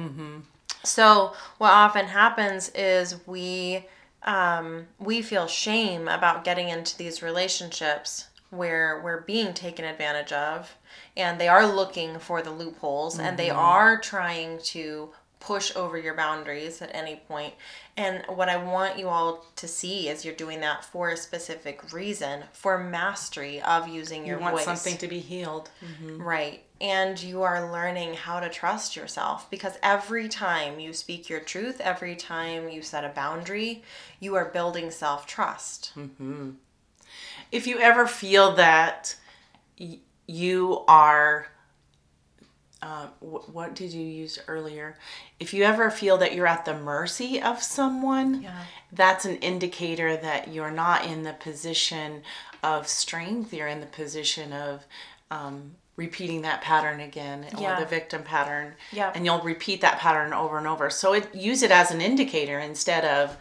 So 0.84 1.34
what 1.60 1.72
often 1.72 2.08
happens 2.08 2.70
is 2.70 3.28
we 3.28 3.86
um, 4.24 4.88
we 5.00 5.22
feel 5.22 5.48
shame 5.48 6.08
about 6.08 6.44
getting 6.44 6.70
into 6.70 6.98
these 6.98 7.22
relationships 7.22 8.28
where 8.50 9.02
we're 9.04 9.22
being 9.22 9.54
taken 9.54 9.86
advantage 9.86 10.32
of, 10.32 10.76
and 11.16 11.40
they 11.40 11.48
are 11.48 11.68
looking 11.68 12.18
for 12.20 12.42
the 12.42 12.52
loopholes, 12.52 13.20
and 13.20 13.38
they 13.38 13.50
are 13.50 14.00
trying 14.00 14.60
to 14.60 15.12
push 15.40 15.74
over 15.76 15.98
your 15.98 16.14
boundaries 16.14 16.82
at 16.82 16.94
any 16.94 17.16
point. 17.16 17.54
And 17.96 18.24
what 18.28 18.50
I 18.50 18.58
want 18.58 19.00
you 19.00 19.08
all 19.08 19.46
to 19.56 19.68
see 19.68 20.10
is 20.10 20.26
you're 20.26 20.34
doing 20.36 20.60
that 20.62 20.84
for 20.84 21.10
a 21.10 21.18
specific 21.18 21.94
reason, 21.94 22.44
for 22.52 22.78
mastery 22.78 23.62
of 23.62 23.88
using 23.88 24.26
your 24.26 24.38
you 24.38 24.44
want 24.44 24.56
voice. 24.58 24.66
something 24.66 24.98
to 24.98 25.08
be 25.08 25.20
healed 25.20 25.70
mm-hmm. 25.84 26.22
Right. 26.22 26.64
And 26.82 27.22
you 27.22 27.42
are 27.44 27.72
learning 27.72 28.14
how 28.14 28.40
to 28.40 28.50
trust 28.50 28.96
yourself 28.96 29.50
because 29.50 29.78
every 29.84 30.30
time 30.30 30.80
you 30.80 30.94
speak 30.94 31.30
your 31.30 31.42
truth, 31.42 31.82
every 31.82 32.16
time 32.16 32.70
you 32.70 32.82
set 32.82 33.04
a 33.04 33.10
boundary, 33.10 33.84
you 34.20 34.36
are 34.36 34.46
building 34.46 34.92
self 34.92 35.26
trust. 35.26 35.92
Mm-hmm. 35.98 36.52
if 37.52 37.66
you 37.68 37.80
ever 37.80 38.08
feel 38.08 38.56
that 38.56 39.16
you 40.28 40.84
are 40.88 41.48
uh, 42.82 43.08
wh- 43.20 43.54
what 43.54 43.76
did 43.76 43.92
you 43.92 44.06
use 44.06 44.40
earlier 44.48 44.98
if 45.40 45.54
you 45.54 45.64
ever 45.64 45.90
feel 45.92 46.18
that 46.18 46.34
you're 46.34 46.48
at 46.48 46.64
the 46.66 46.74
mercy 46.74 47.42
of 47.42 47.62
someone 47.62 48.42
Yeah. 48.44 48.64
that's 48.94 49.26
an 49.26 49.36
indicator 49.38 50.16
that 50.18 50.48
you're 50.54 50.72
not 50.72 51.06
in 51.06 51.24
the 51.24 51.34
position 51.34 52.24
of 52.64 52.88
strength 52.88 53.54
you're 53.54 53.68
in 53.68 53.80
the 53.82 53.86
position 53.88 54.54
of 54.54 54.86
um, 55.32 55.76
repeating 55.98 56.42
that 56.44 56.62
pattern 56.62 57.02
again 57.02 57.46
Yeah. 57.58 57.76
or 57.76 57.80
the 57.82 57.86
victim 57.86 58.24
pattern 58.24 58.74
Yeah. 58.94 59.12
and 59.14 59.26
you'll 59.26 59.42
repeat 59.42 59.82
that 59.82 60.00
pattern 60.00 60.32
over 60.34 60.58
and 60.58 60.66
over 60.68 60.90
so 60.90 61.14
it 61.14 61.34
use 61.36 61.62
it 61.64 61.72
as 61.72 61.92
an 61.92 62.00
indicator 62.02 62.60
instead 62.60 63.04
of 63.06 63.36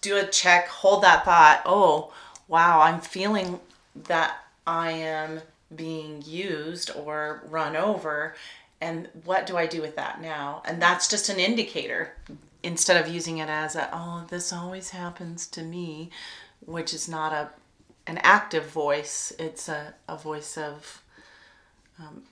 do 0.00 0.16
a 0.18 0.26
check 0.26 0.68
hold 0.68 1.02
that 1.02 1.24
thought 1.24 1.62
oh 1.66 2.12
wow 2.46 2.80
i'm 2.82 3.00
feeling 3.00 3.58
that 3.96 4.36
i 4.66 4.90
am 4.92 5.40
being 5.76 6.22
used 6.24 6.90
or 6.96 7.42
run 7.48 7.76
over 7.76 8.34
and 8.80 9.08
what 9.24 9.46
do 9.46 9.56
i 9.56 9.66
do 9.66 9.80
with 9.80 9.96
that 9.96 10.20
now? 10.20 10.62
And 10.64 10.82
that's 10.82 11.08
just 11.08 11.28
an 11.28 11.38
indicator 11.38 12.14
instead 12.62 13.02
of 13.02 13.12
using 13.12 13.38
it 13.38 13.48
as 13.48 13.76
a 13.76 13.88
oh 13.92 14.24
this 14.28 14.52
always 14.52 14.90
happens 14.90 15.46
to 15.48 15.62
me 15.62 16.10
which 16.64 16.94
is 16.94 17.08
not 17.08 17.32
a 17.32 17.50
an 18.06 18.18
active 18.18 18.66
voice 18.66 19.32
it's 19.38 19.68
a, 19.68 19.94
a 20.08 20.16
voice 20.16 20.56
of 20.56 21.02
um, 21.98 22.22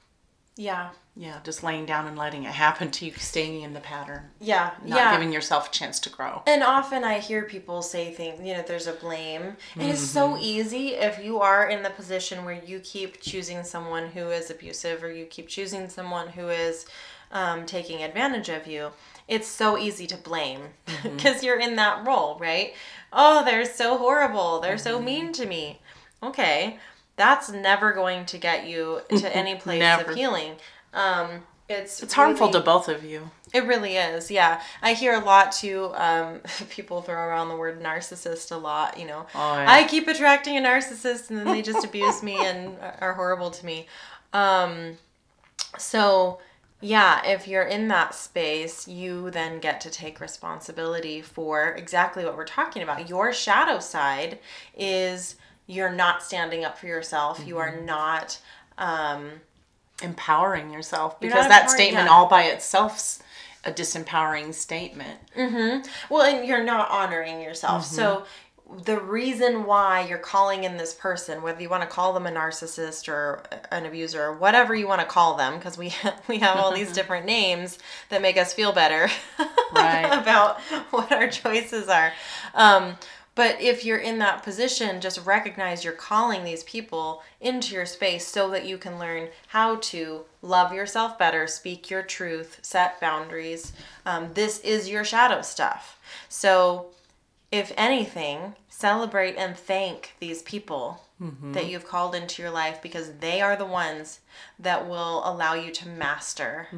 Yeah. 0.61 0.91
yeah 1.17 1.39
just 1.43 1.63
laying 1.63 1.87
down 1.87 2.07
and 2.07 2.19
letting 2.19 2.45
it 2.45 2.53
happen 2.53 2.91
to 2.91 3.07
you 3.07 3.13
staying 3.13 3.63
in 3.63 3.73
the 3.73 3.81
pattern 3.81 4.29
Yeah. 4.41 4.73
not 4.85 4.97
yeah. 4.99 5.13
giving 5.13 5.33
yourself 5.33 5.69
a 5.69 5.73
chance 5.73 5.99
to 6.01 6.11
grow 6.11 6.43
And 6.47 6.63
often 6.63 7.03
I 7.03 7.19
hear 7.19 7.45
people 7.45 7.81
say 7.81 8.13
things, 8.13 8.47
you 8.47 8.53
know, 8.53 8.63
there's 8.67 8.87
a 8.87 8.93
blame. 8.93 9.57
And 9.75 9.91
it's 9.91 10.03
so 10.03 10.29
mm-hmm. 10.29 10.43
easy 10.43 10.89
if 10.89 11.25
you 11.25 11.41
are 11.41 11.67
in 11.71 11.83
the 11.83 11.89
position 11.89 12.45
where 12.45 12.63
you 12.63 12.79
keep 12.81 13.23
choosing 13.23 13.65
someone 13.65 14.09
who 14.09 14.29
is 14.29 14.51
abusive 14.51 15.03
or 15.03 15.11
you 15.11 15.25
keep 15.25 15.49
choosing 15.49 15.89
someone 15.89 16.29
who 16.29 16.49
is 16.51 16.85
um, 17.33 17.65
taking 17.65 18.03
advantage 18.03 18.51
of 18.51 18.67
you. 18.67 18.91
It's 19.29 19.49
so 19.49 19.79
easy 19.79 20.07
to 20.09 20.17
blame 20.19 20.61
mm-hmm. 20.87 21.09
because 21.17 21.43
you're 21.43 21.59
in 21.59 21.77
that 21.77 22.07
role, 22.07 22.39
right? 22.39 22.75
Oh, 23.15 23.47
they're 23.47 23.65
so 23.65 23.97
horrible. 23.97 24.61
They're 24.61 24.77
so 24.77 24.97
mm-hmm. 24.97 25.05
mean 25.07 25.33
to 25.33 25.47
me. 25.47 25.81
Okay. 26.23 26.79
That's 27.21 27.51
never 27.51 27.93
going 27.93 28.25
to 28.27 28.39
get 28.39 28.67
you 28.67 29.03
to 29.11 29.37
any 29.37 29.55
place 29.57 29.83
of 30.01 30.15
healing. 30.15 30.55
Um, 30.95 31.43
it's 31.69 32.03
it's 32.03 32.15
harmful 32.15 32.49
really- 32.49 32.61
to 32.61 32.65
both 32.65 32.89
of 32.89 33.05
you 33.05 33.31
it 33.53 33.65
really 33.67 33.97
is, 33.97 34.31
yeah. 34.31 34.63
I 34.83 34.95
hear 34.95 35.15
a 35.15 35.25
lot 35.25 35.53
too. 35.53 35.91
Um, 35.95 36.41
people 36.71 37.03
throw 37.03 37.17
around 37.17 37.49
the 37.49 37.57
word 37.57 37.83
narcissist 37.83 38.53
a 38.53 38.57
lot. 38.57 38.99
You 38.99 39.07
know, 39.07 39.27
Oh, 39.35 39.55
yeah. 39.55 39.67
I 39.69 39.85
keep 39.85 40.09
attracting 40.09 40.57
a 40.57 40.61
narcissist, 40.61 41.31
and 41.31 41.39
then 41.39 41.47
they 41.47 41.63
just 41.63 41.85
abuse 41.85 42.23
me 42.23 42.37
and 42.39 42.77
are 43.01 43.15
horrible 43.15 43.51
to 43.51 43.67
me. 43.67 43.87
Um, 44.33 44.99
so, 45.79 46.39
yeah, 46.81 47.25
if 47.27 47.49
you're 47.49 47.65
in 47.65 47.89
that 47.89 48.15
space, 48.15 48.87
you 48.87 49.31
then 49.31 49.59
get 49.59 49.81
to 49.83 49.91
take 49.91 50.21
responsibility 50.21 51.21
for 51.21 51.73
exactly 51.73 52.25
what 52.25 52.37
we're 52.37 52.45
talking 52.45 52.83
about. 52.83 53.09
Your 53.09 53.33
shadow 53.33 53.81
side 53.81 54.39
is 54.77 55.37
you're 55.71 55.93
not 55.93 56.23
standing 56.23 56.65
up 56.65 56.79
for 56.79 56.87
yourself. 56.87 57.41
You 57.47 57.55
Mm-hmm. 57.57 57.79
are 57.79 57.81
not. 57.83 58.39
Um, 58.79 59.31
empowering 60.03 60.71
yourself 60.73 61.21
because 61.21 61.47
that 61.49 61.69
statement 61.69 62.07
yeah. 62.07 62.11
all 62.11 62.27
by 62.27 62.45
itself's 62.45 63.23
a 63.67 63.71
disempowering 63.71 64.55
statement 64.55 65.19
Well, 66.09 66.23
and 66.23 66.47
you're 66.49 66.65
not 66.65 66.91
honoring 66.91 67.43
yourself. 67.43 67.85
So 67.85 68.25
the 68.85 68.99
reason 68.99 69.65
why 69.65 70.07
you're 70.09 70.17
calling 70.17 70.65
in 70.65 70.79
this 70.79 70.95
person, 70.95 71.43
whether 71.43 71.61
you 71.61 71.69
want 71.69 71.83
to 71.83 71.89
call 71.89 72.15
them 72.15 72.27
a 72.27 72.31
narcissist 72.31 73.09
or 73.09 73.43
an 73.71 73.85
abuser 73.85 74.23
or 74.23 74.33
whatever 74.33 74.75
you 74.75 74.89
want 74.89 75.03
to 75.03 75.07
call 75.07 75.37
them, 75.37 75.59
because 75.59 75.77
we 75.77 75.93
we 76.29 76.39
have 76.39 76.57
all 76.57 76.73
these 76.73 76.93
different 76.99 77.27
names 77.27 77.79
that 78.09 78.23
make 78.23 78.39
us 78.39 78.55
feel 78.55 78.73
better 78.73 79.11
Right. 79.75 80.07
about 80.23 80.61
what 80.93 81.13
our 81.13 81.29
choices 81.29 81.89
are. 81.91 82.13
Um, 82.55 82.97
but 83.41 83.59
if 83.59 83.87
you're 83.87 83.97
in 83.97 84.19
that 84.19 84.43
position, 84.43 85.01
just 85.01 85.25
recognize 85.25 85.83
you're 85.83 85.95
calling 85.95 86.45
these 86.45 86.63
people 86.65 87.23
into 87.41 87.75
your 87.75 87.87
space 87.87 88.27
so 88.27 88.51
that 88.51 88.67
you 88.67 88.77
can 88.77 88.99
learn 88.99 89.29
how 89.47 89.77
to 89.77 90.27
love 90.43 90.75
yourself 90.75 91.19
better, 91.19 91.47
speak 91.47 91.89
your 91.89 92.03
truth, 92.03 92.59
set 92.61 93.01
boundaries. 93.01 93.73
Um, 94.05 94.35
this 94.35 94.59
is 94.59 94.91
your 94.91 95.05
shadow 95.05 95.41
stuff. 95.41 95.99
So, 96.29 96.89
if 97.51 97.73
anything, 97.79 98.57
celebrate 98.69 99.37
and 99.37 99.57
thank 99.57 100.17
these 100.21 100.43
people 100.43 101.07
that 101.55 101.67
you've 101.67 101.89
called 101.89 102.15
into 102.15 102.43
your 102.43 102.51
life 102.51 102.83
because 102.83 103.11
they 103.21 103.41
are 103.41 103.57
the 103.57 103.65
ones 103.65 104.21
that 104.59 104.87
will 104.87 105.23
allow 105.25 105.55
you 105.55 105.73
to 105.73 105.89
master 105.89 106.69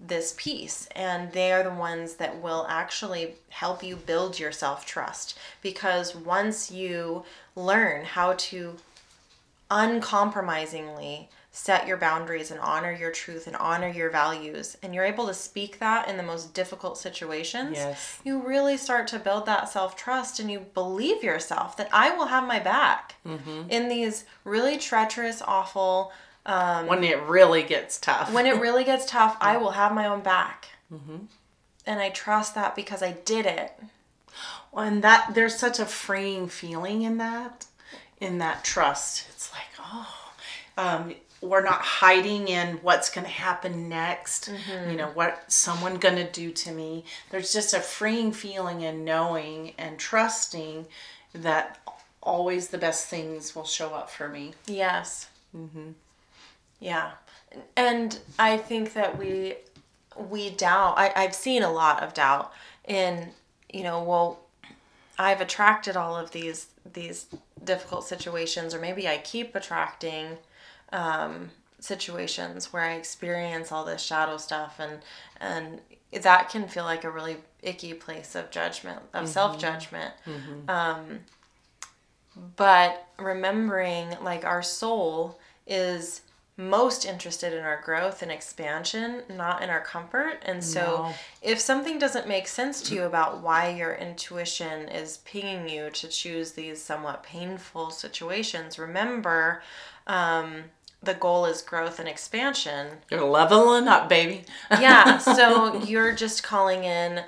this 0.00 0.34
piece 0.36 0.86
and 0.94 1.32
they 1.32 1.52
are 1.52 1.64
the 1.64 1.70
ones 1.70 2.14
that 2.14 2.40
will 2.40 2.64
actually 2.68 3.34
help 3.48 3.82
you 3.82 3.96
build 3.96 4.38
your 4.38 4.52
self-trust 4.52 5.36
because 5.60 6.14
once 6.14 6.70
you 6.70 7.24
learn 7.56 8.04
how 8.04 8.32
to 8.34 8.76
uncompromisingly 9.70 11.28
set 11.50 11.88
your 11.88 11.96
boundaries 11.96 12.50
and 12.52 12.60
honor 12.60 12.92
your 12.92 13.10
truth 13.10 13.48
and 13.48 13.56
honor 13.56 13.88
your 13.88 14.10
values 14.10 14.76
and 14.82 14.94
you're 14.94 15.04
able 15.04 15.26
to 15.26 15.34
speak 15.34 15.80
that 15.80 16.08
in 16.08 16.16
the 16.16 16.22
most 16.22 16.54
difficult 16.54 16.96
situations 16.96 17.76
Yes. 17.76 18.20
you 18.22 18.40
really 18.40 18.76
start 18.76 19.08
to 19.08 19.18
build 19.18 19.46
that 19.46 19.68
self-trust 19.68 20.38
and 20.38 20.50
you 20.50 20.60
believe 20.74 21.24
yourself 21.24 21.76
that 21.76 21.88
i 21.92 22.14
will 22.14 22.26
have 22.26 22.46
my 22.46 22.60
back 22.60 23.16
mm-hmm. 23.26 23.68
in 23.68 23.88
these 23.88 24.24
really 24.44 24.78
treacherous 24.78 25.42
awful 25.42 26.12
Um, 26.48 26.86
when 26.86 27.04
it 27.04 27.20
really 27.22 27.62
gets 27.62 27.98
tough. 27.98 28.32
when 28.32 28.46
it 28.46 28.60
really 28.60 28.82
gets 28.82 29.06
tough, 29.06 29.36
I 29.40 29.58
will 29.58 29.72
have 29.72 29.92
my 29.94 30.06
own 30.06 30.20
back. 30.20 30.68
Mm-hmm. 30.92 31.26
And 31.86 32.00
I 32.00 32.10
trust 32.10 32.54
that 32.54 32.74
because 32.74 33.02
I 33.02 33.12
did 33.12 33.46
it. 33.46 33.72
and 34.76 35.02
that 35.04 35.34
there's 35.34 35.56
such 35.56 35.78
a 35.78 35.86
freeing 35.86 36.48
feeling 36.48 37.02
in 37.02 37.18
that 37.18 37.66
in 38.20 38.38
that 38.38 38.64
trust. 38.64 39.26
It's 39.30 39.52
like 39.52 39.68
oh 39.78 40.32
um, 40.78 41.14
we're 41.40 41.62
not 41.62 41.80
hiding 41.80 42.48
in 42.48 42.76
what's 42.78 43.10
going 43.10 43.24
to 43.24 43.30
happen 43.30 43.88
next. 43.88 44.48
You 44.48 44.54
mm-hmm. 44.54 44.96
know 44.96 45.08
what 45.08 45.52
someone 45.52 45.96
going 45.96 46.16
to 46.16 46.30
do 46.30 46.50
to 46.50 46.72
me. 46.72 47.04
There's 47.30 47.52
just 47.52 47.74
a 47.74 47.80
freeing 47.80 48.32
feeling 48.32 48.80
in 48.82 49.04
knowing 49.04 49.74
and 49.78 49.98
trusting 49.98 50.86
that 51.34 51.78
always 52.22 52.68
the 52.68 52.78
best 52.78 53.06
things 53.08 53.54
will 53.54 53.64
show 53.64 53.90
up 53.94 54.10
for 54.10 54.28
me. 54.28 54.54
Yes. 54.66 55.28
Mm-hmm. 55.56 55.90
Yeah. 56.80 57.12
And 57.76 58.18
I 58.38 58.56
think 58.56 58.92
that 58.94 59.18
we 59.18 59.54
we 60.16 60.50
doubt 60.50 60.98
I, 60.98 61.12
I've 61.14 61.34
seen 61.34 61.62
a 61.62 61.70
lot 61.70 62.02
of 62.02 62.12
doubt 62.12 62.52
in, 62.86 63.30
you 63.72 63.82
know, 63.82 64.02
well, 64.02 64.40
I've 65.18 65.40
attracted 65.40 65.96
all 65.96 66.16
of 66.16 66.30
these 66.32 66.66
these 66.92 67.26
difficult 67.64 68.04
situations, 68.04 68.74
or 68.74 68.80
maybe 68.80 69.08
I 69.08 69.18
keep 69.18 69.54
attracting 69.54 70.38
um, 70.92 71.50
situations 71.80 72.72
where 72.72 72.82
I 72.82 72.94
experience 72.94 73.72
all 73.72 73.84
this 73.84 74.02
shadow 74.02 74.36
stuff, 74.36 74.78
and 74.78 75.00
and 75.40 75.80
that 76.22 76.48
can 76.50 76.68
feel 76.68 76.84
like 76.84 77.04
a 77.04 77.10
really 77.10 77.36
icky 77.62 77.94
place 77.94 78.34
of 78.34 78.50
judgment, 78.50 79.00
of 79.12 79.28
self 79.28 79.58
judgment. 79.58 80.14
Um, 80.68 81.20
but 82.56 83.08
remembering, 83.18 84.16
like 84.22 84.44
our 84.44 84.62
soul 84.62 85.38
is 85.66 86.22
most 86.58 87.04
interested 87.06 87.52
in 87.52 87.62
our 87.64 87.80
growth 87.80 88.20
and 88.20 88.32
expansion, 88.32 89.22
not 89.30 89.62
in 89.62 89.70
our 89.70 89.80
comfort. 89.80 90.42
And 90.44 90.62
so, 90.62 90.80
No. 90.80 91.14
if 91.40 91.60
something 91.60 91.98
doesn't 92.00 92.26
make 92.26 92.48
sense 92.48 92.82
to 92.82 92.94
you 92.96 93.04
about 93.04 93.40
why 93.40 93.68
your 93.70 93.94
intuition 93.94 94.88
is 94.88 95.18
pinging 95.18 95.68
you 95.68 95.88
to 95.90 96.08
choose 96.08 96.52
these 96.52 96.82
somewhat 96.82 97.22
painful 97.22 97.90
situations, 97.92 98.76
remember 98.78 99.62
um, 100.08 100.64
the 101.00 101.14
goal 101.14 101.46
is 101.46 101.62
growth 101.62 102.00
and 102.00 102.08
expansion. 102.08 102.98
you're 103.08 103.22
leveling 103.24 103.86
up 103.86 104.08
baby 104.08 104.44
Yeah, 104.72 105.18
so 105.18 105.80
you're 105.84 106.12
just 106.12 106.42
calling 106.42 106.82
in 106.82 107.22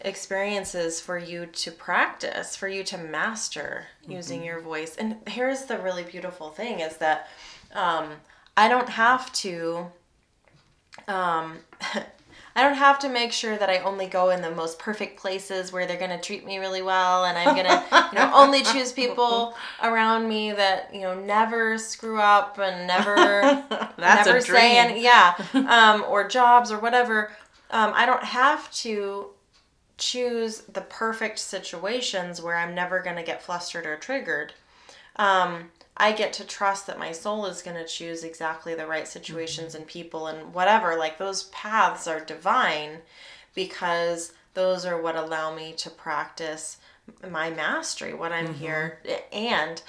experiences 0.00 1.00
for 1.00 1.16
you 1.16 1.46
to 1.46 1.70
practice, 1.70 2.56
for 2.56 2.66
you 2.66 2.82
to 2.82 2.98
master 2.98 3.86
using 4.08 4.42
your 4.42 4.60
voice. 4.60 4.96
And 4.96 5.16
here's 5.28 5.66
the 5.66 5.78
really 5.78 6.02
beautiful 6.02 6.50
thing 6.50 6.80
is 6.80 6.96
that 6.96 7.28
um, 7.72 8.14
I 8.56 8.68
don't 8.68 8.88
have 8.88 9.32
to 9.34 9.86
um, 11.08 11.58
I 12.54 12.62
don't 12.62 12.76
have 12.76 12.98
to 13.00 13.08
make 13.08 13.32
sure 13.32 13.56
that 13.56 13.70
I 13.70 13.78
only 13.78 14.06
go 14.06 14.28
in 14.28 14.42
the 14.42 14.50
most 14.50 14.78
perfect 14.78 15.18
places 15.18 15.72
where 15.72 15.86
they're 15.86 15.98
going 15.98 16.10
to 16.10 16.20
treat 16.20 16.44
me 16.44 16.58
really 16.58 16.82
well 16.82 17.24
and 17.24 17.38
I'm 17.38 17.54
going 17.54 17.66
to, 17.66 18.08
you 18.12 18.18
know, 18.18 18.30
only 18.34 18.62
choose 18.62 18.92
people 18.92 19.54
around 19.82 20.28
me 20.28 20.52
that, 20.52 20.94
you 20.94 21.00
know, 21.00 21.18
never 21.18 21.78
screw 21.78 22.20
up 22.20 22.58
and 22.58 22.86
never 22.86 23.64
That's 23.96 24.26
never 24.26 24.38
a 24.38 24.42
say 24.42 24.76
any, 24.76 25.02
yeah, 25.02 25.34
um, 25.54 26.04
or 26.06 26.28
jobs 26.28 26.70
or 26.70 26.78
whatever. 26.78 27.32
Um, 27.70 27.92
I 27.94 28.04
don't 28.04 28.24
have 28.24 28.70
to 28.72 29.28
choose 29.96 30.58
the 30.62 30.82
perfect 30.82 31.38
situations 31.38 32.42
where 32.42 32.56
I'm 32.58 32.74
never 32.74 33.00
going 33.00 33.16
to 33.16 33.22
get 33.22 33.42
flustered 33.42 33.86
or 33.86 33.96
triggered. 33.96 34.52
Um, 35.16 35.70
I 36.02 36.10
get 36.10 36.32
to 36.34 36.44
trust 36.44 36.88
that 36.88 36.98
my 36.98 37.12
soul 37.12 37.46
is 37.46 37.62
going 37.62 37.76
to 37.76 37.86
choose 37.86 38.24
exactly 38.24 38.74
the 38.74 38.88
right 38.88 39.04
mm-hmm. 39.04 39.12
situations 39.12 39.76
and 39.76 39.86
people 39.86 40.26
and 40.26 40.52
whatever. 40.52 40.96
Like 40.96 41.16
those 41.16 41.44
paths 41.44 42.08
are 42.08 42.18
divine 42.18 42.98
because 43.54 44.32
those 44.54 44.84
are 44.84 45.00
what 45.00 45.14
allow 45.14 45.54
me 45.54 45.72
to 45.74 45.88
practice 45.90 46.78
my 47.30 47.50
mastery, 47.50 48.14
what 48.14 48.32
I'm 48.32 48.48
mm-hmm. 48.48 48.54
here. 48.54 48.98
And 49.32 49.80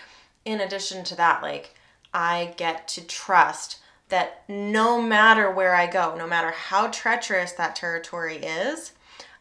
in 0.46 0.62
addition 0.62 1.04
to 1.06 1.16
that, 1.16 1.42
like 1.42 1.74
I 2.14 2.54
get 2.58 2.88
to 2.90 3.02
trust 3.02 3.80
that 4.10 4.44
no 4.48 5.02
matter 5.02 5.50
where 5.50 5.74
I 5.74 5.88
go, 5.88 6.16
no 6.16 6.28
matter 6.28 6.52
how 6.52 6.90
treacherous 6.90 7.54
that 7.54 7.76
territory 7.76 8.36
is, 8.36 8.92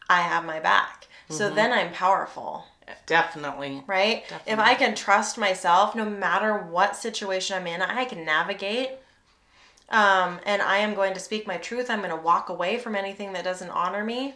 I 0.09 0.21
have 0.21 0.43
my 0.43 0.59
back. 0.59 1.07
So 1.29 1.45
mm-hmm. 1.45 1.55
then 1.55 1.71
I'm 1.71 1.93
powerful, 1.93 2.65
Definitely. 3.05 3.83
right? 3.87 4.23
If 4.45 4.59
I 4.59 4.75
can 4.75 4.95
trust 4.95 5.37
myself, 5.37 5.95
no 5.95 6.05
matter 6.05 6.57
what 6.57 6.95
situation 6.95 7.57
I'm 7.57 7.67
in, 7.67 7.81
I 7.81 8.05
can 8.05 8.25
navigate. 8.25 8.91
Um, 9.89 10.39
and 10.45 10.61
I 10.61 10.77
am 10.77 10.95
going 10.95 11.13
to 11.13 11.19
speak 11.19 11.45
my 11.45 11.57
truth. 11.57 11.89
I'm 11.89 11.99
going 11.99 12.09
to 12.09 12.15
walk 12.15 12.49
away 12.49 12.79
from 12.79 12.95
anything 12.95 13.33
that 13.33 13.43
doesn't 13.43 13.69
honor 13.69 14.03
me. 14.03 14.35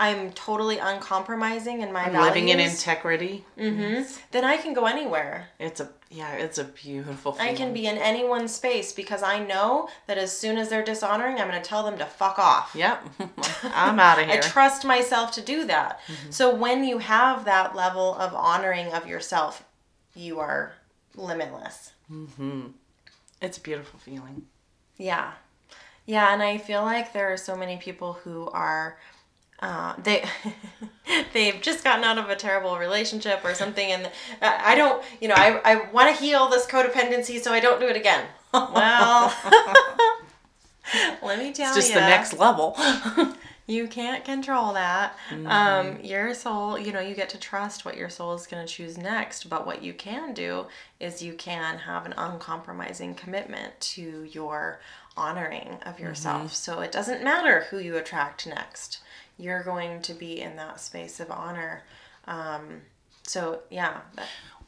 I'm 0.00 0.32
totally 0.32 0.78
uncompromising 0.78 1.82
in 1.82 1.92
my 1.92 2.08
values. 2.08 2.28
Living 2.28 2.48
in 2.48 2.58
integrity. 2.58 3.44
mm-hmm 3.56 4.02
then 4.30 4.44
I 4.44 4.56
can 4.56 4.72
go 4.72 4.86
anywhere. 4.86 5.48
It's 5.58 5.80
a 5.80 5.90
yeah, 6.08 6.32
it's 6.32 6.58
a 6.58 6.64
beautiful 6.64 7.36
I 7.38 7.54
can 7.54 7.72
be 7.72 7.86
in 7.86 7.96
anyone's 7.96 8.52
space 8.52 8.92
because 8.92 9.22
I 9.22 9.38
know 9.38 9.88
that 10.08 10.18
as 10.18 10.36
soon 10.36 10.58
as 10.58 10.68
they're 10.68 10.84
dishonoring, 10.84 11.38
I'm 11.38 11.48
going 11.48 11.60
to 11.60 11.68
tell 11.68 11.84
them 11.84 11.98
to 11.98 12.06
fuck 12.06 12.38
off. 12.38 12.72
Yep. 12.74 13.08
I'm 13.62 14.00
out 14.00 14.18
of 14.18 14.26
here. 14.28 14.38
I 14.38 14.40
trust 14.40 14.84
myself 14.84 15.30
to 15.32 15.40
do 15.40 15.64
that. 15.66 16.00
Mm-hmm. 16.06 16.30
So 16.30 16.52
when 16.52 16.82
you 16.82 16.98
have 16.98 17.44
that 17.44 17.76
level 17.76 18.16
of 18.16 18.34
honoring 18.34 18.92
of 18.92 19.06
yourself, 19.06 19.64
you 20.14 20.40
are 20.40 20.72
limitless. 21.14 21.92
it's 23.40 23.58
a 23.58 23.60
beautiful 23.60 24.00
feeling. 24.00 24.46
Yeah. 24.96 25.32
Yeah, 26.06 26.32
and 26.32 26.42
I 26.42 26.58
feel 26.58 26.82
like 26.82 27.12
there 27.12 27.32
are 27.32 27.36
so 27.36 27.56
many 27.56 27.76
people 27.76 28.14
who 28.14 28.48
are 28.48 28.98
uh, 29.60 29.94
they 30.02 30.24
they've 31.32 31.60
just 31.60 31.84
gotten 31.84 32.04
out 32.04 32.18
of 32.18 32.28
a 32.30 32.36
terrible 32.36 32.78
relationship 32.78 33.44
or 33.44 33.54
something 33.54 33.90
and 33.92 34.10
I 34.40 34.72
I 34.72 34.74
don't 34.74 35.02
you 35.20 35.28
know 35.28 35.34
I, 35.36 35.60
I 35.64 35.90
want 35.90 36.14
to 36.14 36.22
heal 36.22 36.48
this 36.48 36.66
codependency 36.66 37.40
so 37.40 37.52
I 37.52 37.60
don't 37.60 37.80
do 37.80 37.86
it 37.86 37.96
again. 37.96 38.26
Well, 41.22 41.22
let 41.22 41.38
me 41.38 41.52
tell 41.52 41.72
you 41.72 41.78
It's 41.78 41.86
just 41.86 41.88
you. 41.90 41.94
the 41.94 42.00
next 42.00 42.36
level. 42.36 42.76
You 43.70 43.86
can't 43.86 44.24
control 44.24 44.72
that. 44.72 45.16
Mm-hmm. 45.30 45.46
Um, 45.46 46.00
your 46.02 46.34
soul, 46.34 46.76
you 46.76 46.90
know, 46.90 46.98
you 46.98 47.14
get 47.14 47.28
to 47.28 47.38
trust 47.38 47.84
what 47.84 47.96
your 47.96 48.08
soul 48.08 48.34
is 48.34 48.48
going 48.48 48.66
to 48.66 48.72
choose 48.72 48.98
next. 48.98 49.48
But 49.48 49.64
what 49.64 49.80
you 49.80 49.94
can 49.94 50.34
do 50.34 50.66
is 50.98 51.22
you 51.22 51.34
can 51.34 51.78
have 51.78 52.04
an 52.04 52.14
uncompromising 52.16 53.14
commitment 53.14 53.78
to 53.80 54.24
your 54.24 54.80
honoring 55.16 55.78
of 55.86 56.00
yourself. 56.00 56.38
Mm-hmm. 56.38 56.48
So 56.48 56.80
it 56.80 56.90
doesn't 56.90 57.22
matter 57.22 57.66
who 57.70 57.78
you 57.78 57.96
attract 57.96 58.44
next. 58.44 58.98
You're 59.40 59.62
going 59.62 60.02
to 60.02 60.14
be 60.14 60.40
in 60.40 60.56
that 60.56 60.80
space 60.80 61.18
of 61.20 61.30
honor. 61.30 61.82
Um, 62.26 62.82
so 63.22 63.60
yeah, 63.70 64.00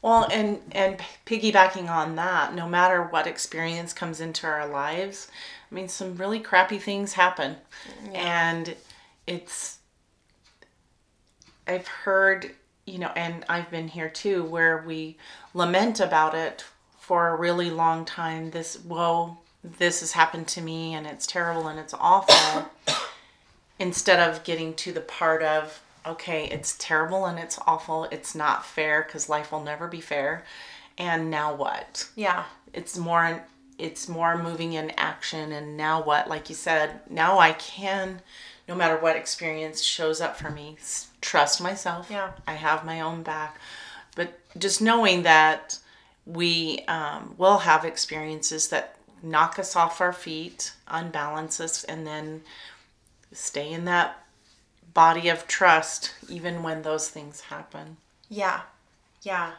Well, 0.01 0.27
and 0.31 0.59
and 0.73 0.99
piggybacking 1.25 1.89
on 1.89 2.15
that, 2.17 2.53
no 2.53 2.67
matter 2.67 3.03
what 3.03 3.25
experience 3.25 3.93
comes 3.93 4.19
into 4.19 4.45
our 4.47 4.67
lives, 4.67 5.29
I 5.71 5.75
mean, 5.75 5.87
some 5.87 6.17
really 6.17 6.39
crappy 6.39 6.77
things 6.77 7.13
happen, 7.13 7.55
and 8.13 8.75
it's. 9.25 9.79
I've 11.65 11.87
heard, 11.87 12.51
you 12.85 12.99
know, 12.99 13.11
and 13.15 13.45
I've 13.47 13.71
been 13.71 13.87
here 13.87 14.09
too, 14.09 14.43
where 14.43 14.83
we 14.85 15.17
lament 15.53 16.01
about 16.01 16.35
it 16.35 16.65
for 16.99 17.29
a 17.29 17.35
really 17.37 17.69
long 17.69 18.03
time. 18.03 18.51
This, 18.51 18.75
whoa, 18.75 19.37
this 19.63 20.01
has 20.01 20.11
happened 20.11 20.47
to 20.49 20.61
me, 20.61 20.93
and 20.93 21.07
it's 21.07 21.25
terrible 21.25 21.67
and 21.69 21.79
it's 21.79 21.93
awful. 21.93 22.69
Instead 23.79 24.19
of 24.19 24.43
getting 24.43 24.73
to 24.73 24.91
the 24.91 25.01
part 25.01 25.41
of 25.43 25.81
okay 26.05 26.47
it's 26.51 26.75
terrible 26.77 27.25
and 27.25 27.39
it's 27.39 27.57
awful 27.65 28.05
it's 28.05 28.35
not 28.35 28.65
fair 28.65 29.03
because 29.03 29.29
life 29.29 29.51
will 29.51 29.63
never 29.63 29.87
be 29.87 30.01
fair 30.01 30.43
and 30.97 31.31
now 31.31 31.53
what? 31.55 32.09
Yeah, 32.15 32.45
it's 32.73 32.97
more 32.97 33.45
it's 33.79 34.07
more 34.07 34.41
moving 34.41 34.73
in 34.73 34.91
action 34.91 35.51
and 35.51 35.75
now 35.75 36.03
what? 36.03 36.27
Like 36.27 36.49
you 36.49 36.55
said 36.55 37.01
now 37.09 37.39
i 37.39 37.53
can 37.53 38.21
no 38.67 38.75
matter 38.75 38.97
what 38.97 39.15
experience 39.15 39.81
shows 39.81 40.21
up 40.21 40.37
for 40.37 40.49
me 40.49 40.77
trust 41.21 41.61
myself. 41.61 42.07
Yeah. 42.09 42.31
i 42.47 42.53
have 42.53 42.85
my 42.85 43.01
own 43.01 43.23
back. 43.23 43.59
But 44.15 44.39
just 44.57 44.81
knowing 44.81 45.23
that 45.23 45.79
we 46.25 46.79
um, 46.87 47.33
will 47.37 47.57
have 47.59 47.83
experiences 47.83 48.67
that 48.69 48.95
knock 49.23 49.57
us 49.57 49.75
off 49.75 50.01
our 50.01 50.13
feet 50.13 50.73
unbalance 50.87 51.59
us 51.59 51.83
and 51.85 52.05
then 52.05 52.41
stay 53.33 53.71
in 53.71 53.85
that 53.85 54.23
body 54.93 55.27
of 55.29 55.47
trust 55.47 56.13
even 56.29 56.63
when 56.63 56.83
those 56.83 57.09
things 57.09 57.41
happen 57.41 57.97
yeah, 58.33 58.61
yeah. 59.21 59.51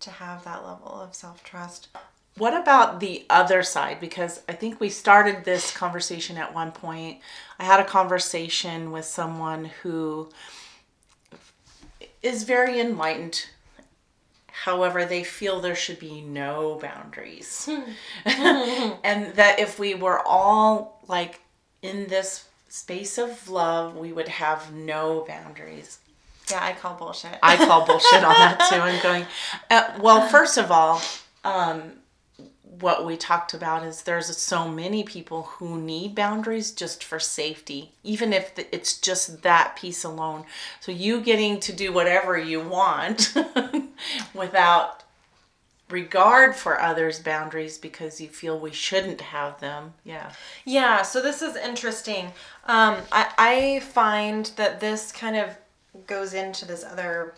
To 0.00 0.10
have 0.10 0.44
that 0.44 0.66
level 0.66 0.88
of 0.88 1.14
self 1.14 1.44
trust. 1.44 1.88
What 2.36 2.60
about 2.60 2.98
the 2.98 3.24
other 3.30 3.62
side? 3.62 4.00
Because 4.00 4.42
I 4.48 4.52
think 4.52 4.80
we 4.80 4.90
started 4.90 5.44
this 5.44 5.74
conversation 5.74 6.36
at 6.36 6.52
one 6.52 6.72
point. 6.72 7.20
I 7.58 7.64
had 7.64 7.80
a 7.80 7.84
conversation 7.84 8.90
with 8.90 9.04
someone 9.04 9.66
who 9.82 10.28
is 12.20 12.42
very 12.42 12.78
enlightened. 12.80 13.46
However, 14.48 15.04
they 15.04 15.22
feel 15.22 15.60
there 15.60 15.76
should 15.76 16.00
be 16.00 16.20
no 16.20 16.78
boundaries. 16.82 17.68
and 18.24 19.34
that 19.34 19.60
if 19.60 19.78
we 19.78 19.94
were 19.94 20.20
all 20.26 21.00
like 21.06 21.40
in 21.80 22.08
this 22.08 22.44
space 22.68 23.18
of 23.18 23.48
love, 23.48 23.96
we 23.96 24.12
would 24.12 24.28
have 24.28 24.72
no 24.72 25.24
boundaries. 25.26 25.98
Yeah, 26.50 26.62
I 26.62 26.72
call 26.72 26.94
bullshit. 26.94 27.38
I 27.42 27.56
call 27.56 27.84
bullshit 27.86 28.22
on 28.22 28.34
that 28.34 28.68
too. 28.70 28.80
I'm 28.80 29.02
going, 29.02 29.26
uh, 29.70 29.98
well, 30.00 30.28
first 30.28 30.58
of 30.58 30.70
all, 30.70 31.02
um, 31.44 31.92
what 32.80 33.06
we 33.06 33.16
talked 33.16 33.54
about 33.54 33.84
is 33.84 34.02
there's 34.02 34.34
so 34.36 34.68
many 34.68 35.02
people 35.02 35.42
who 35.42 35.80
need 35.80 36.14
boundaries 36.14 36.70
just 36.72 37.02
for 37.02 37.18
safety, 37.18 37.92
even 38.02 38.32
if 38.32 38.52
it's 38.56 39.00
just 39.00 39.42
that 39.42 39.76
piece 39.76 40.04
alone. 40.04 40.44
So 40.80 40.92
you 40.92 41.20
getting 41.20 41.58
to 41.60 41.72
do 41.72 41.92
whatever 41.92 42.38
you 42.38 42.60
want 42.60 43.34
without 44.34 45.04
regard 45.88 46.56
for 46.56 46.80
others' 46.80 47.20
boundaries 47.20 47.78
because 47.78 48.20
you 48.20 48.28
feel 48.28 48.58
we 48.58 48.72
shouldn't 48.72 49.20
have 49.20 49.60
them. 49.60 49.94
Yeah. 50.04 50.32
Yeah, 50.64 51.02
so 51.02 51.22
this 51.22 51.42
is 51.42 51.56
interesting. 51.56 52.26
Um, 52.66 52.96
I, 53.12 53.32
I 53.38 53.80
find 53.80 54.46
that 54.56 54.80
this 54.80 55.12
kind 55.12 55.36
of 55.36 55.56
goes 56.06 56.34
into 56.34 56.66
this 56.66 56.84
other 56.84 57.34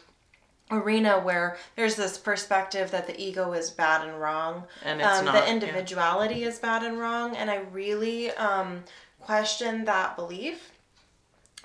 arena 0.71 1.19
where 1.19 1.57
there's 1.77 1.97
this 1.97 2.19
perspective 2.19 2.91
that 2.91 3.07
the 3.07 3.19
ego 3.21 3.53
is 3.53 3.71
bad 3.71 4.07
and 4.07 4.21
wrong. 4.21 4.65
And 4.85 5.01
it's 5.01 5.19
um, 5.19 5.27
not. 5.27 5.35
The 5.35 5.51
individuality 5.51 6.45
is 6.45 6.59
bad 6.59 6.83
and 6.83 6.99
wrong. 6.99 7.37
And 7.37 7.51
I 7.51 7.57
really 7.73 8.31
um, 8.33 8.85
question 9.21 9.85
that 9.85 10.17
belief. 10.17 10.73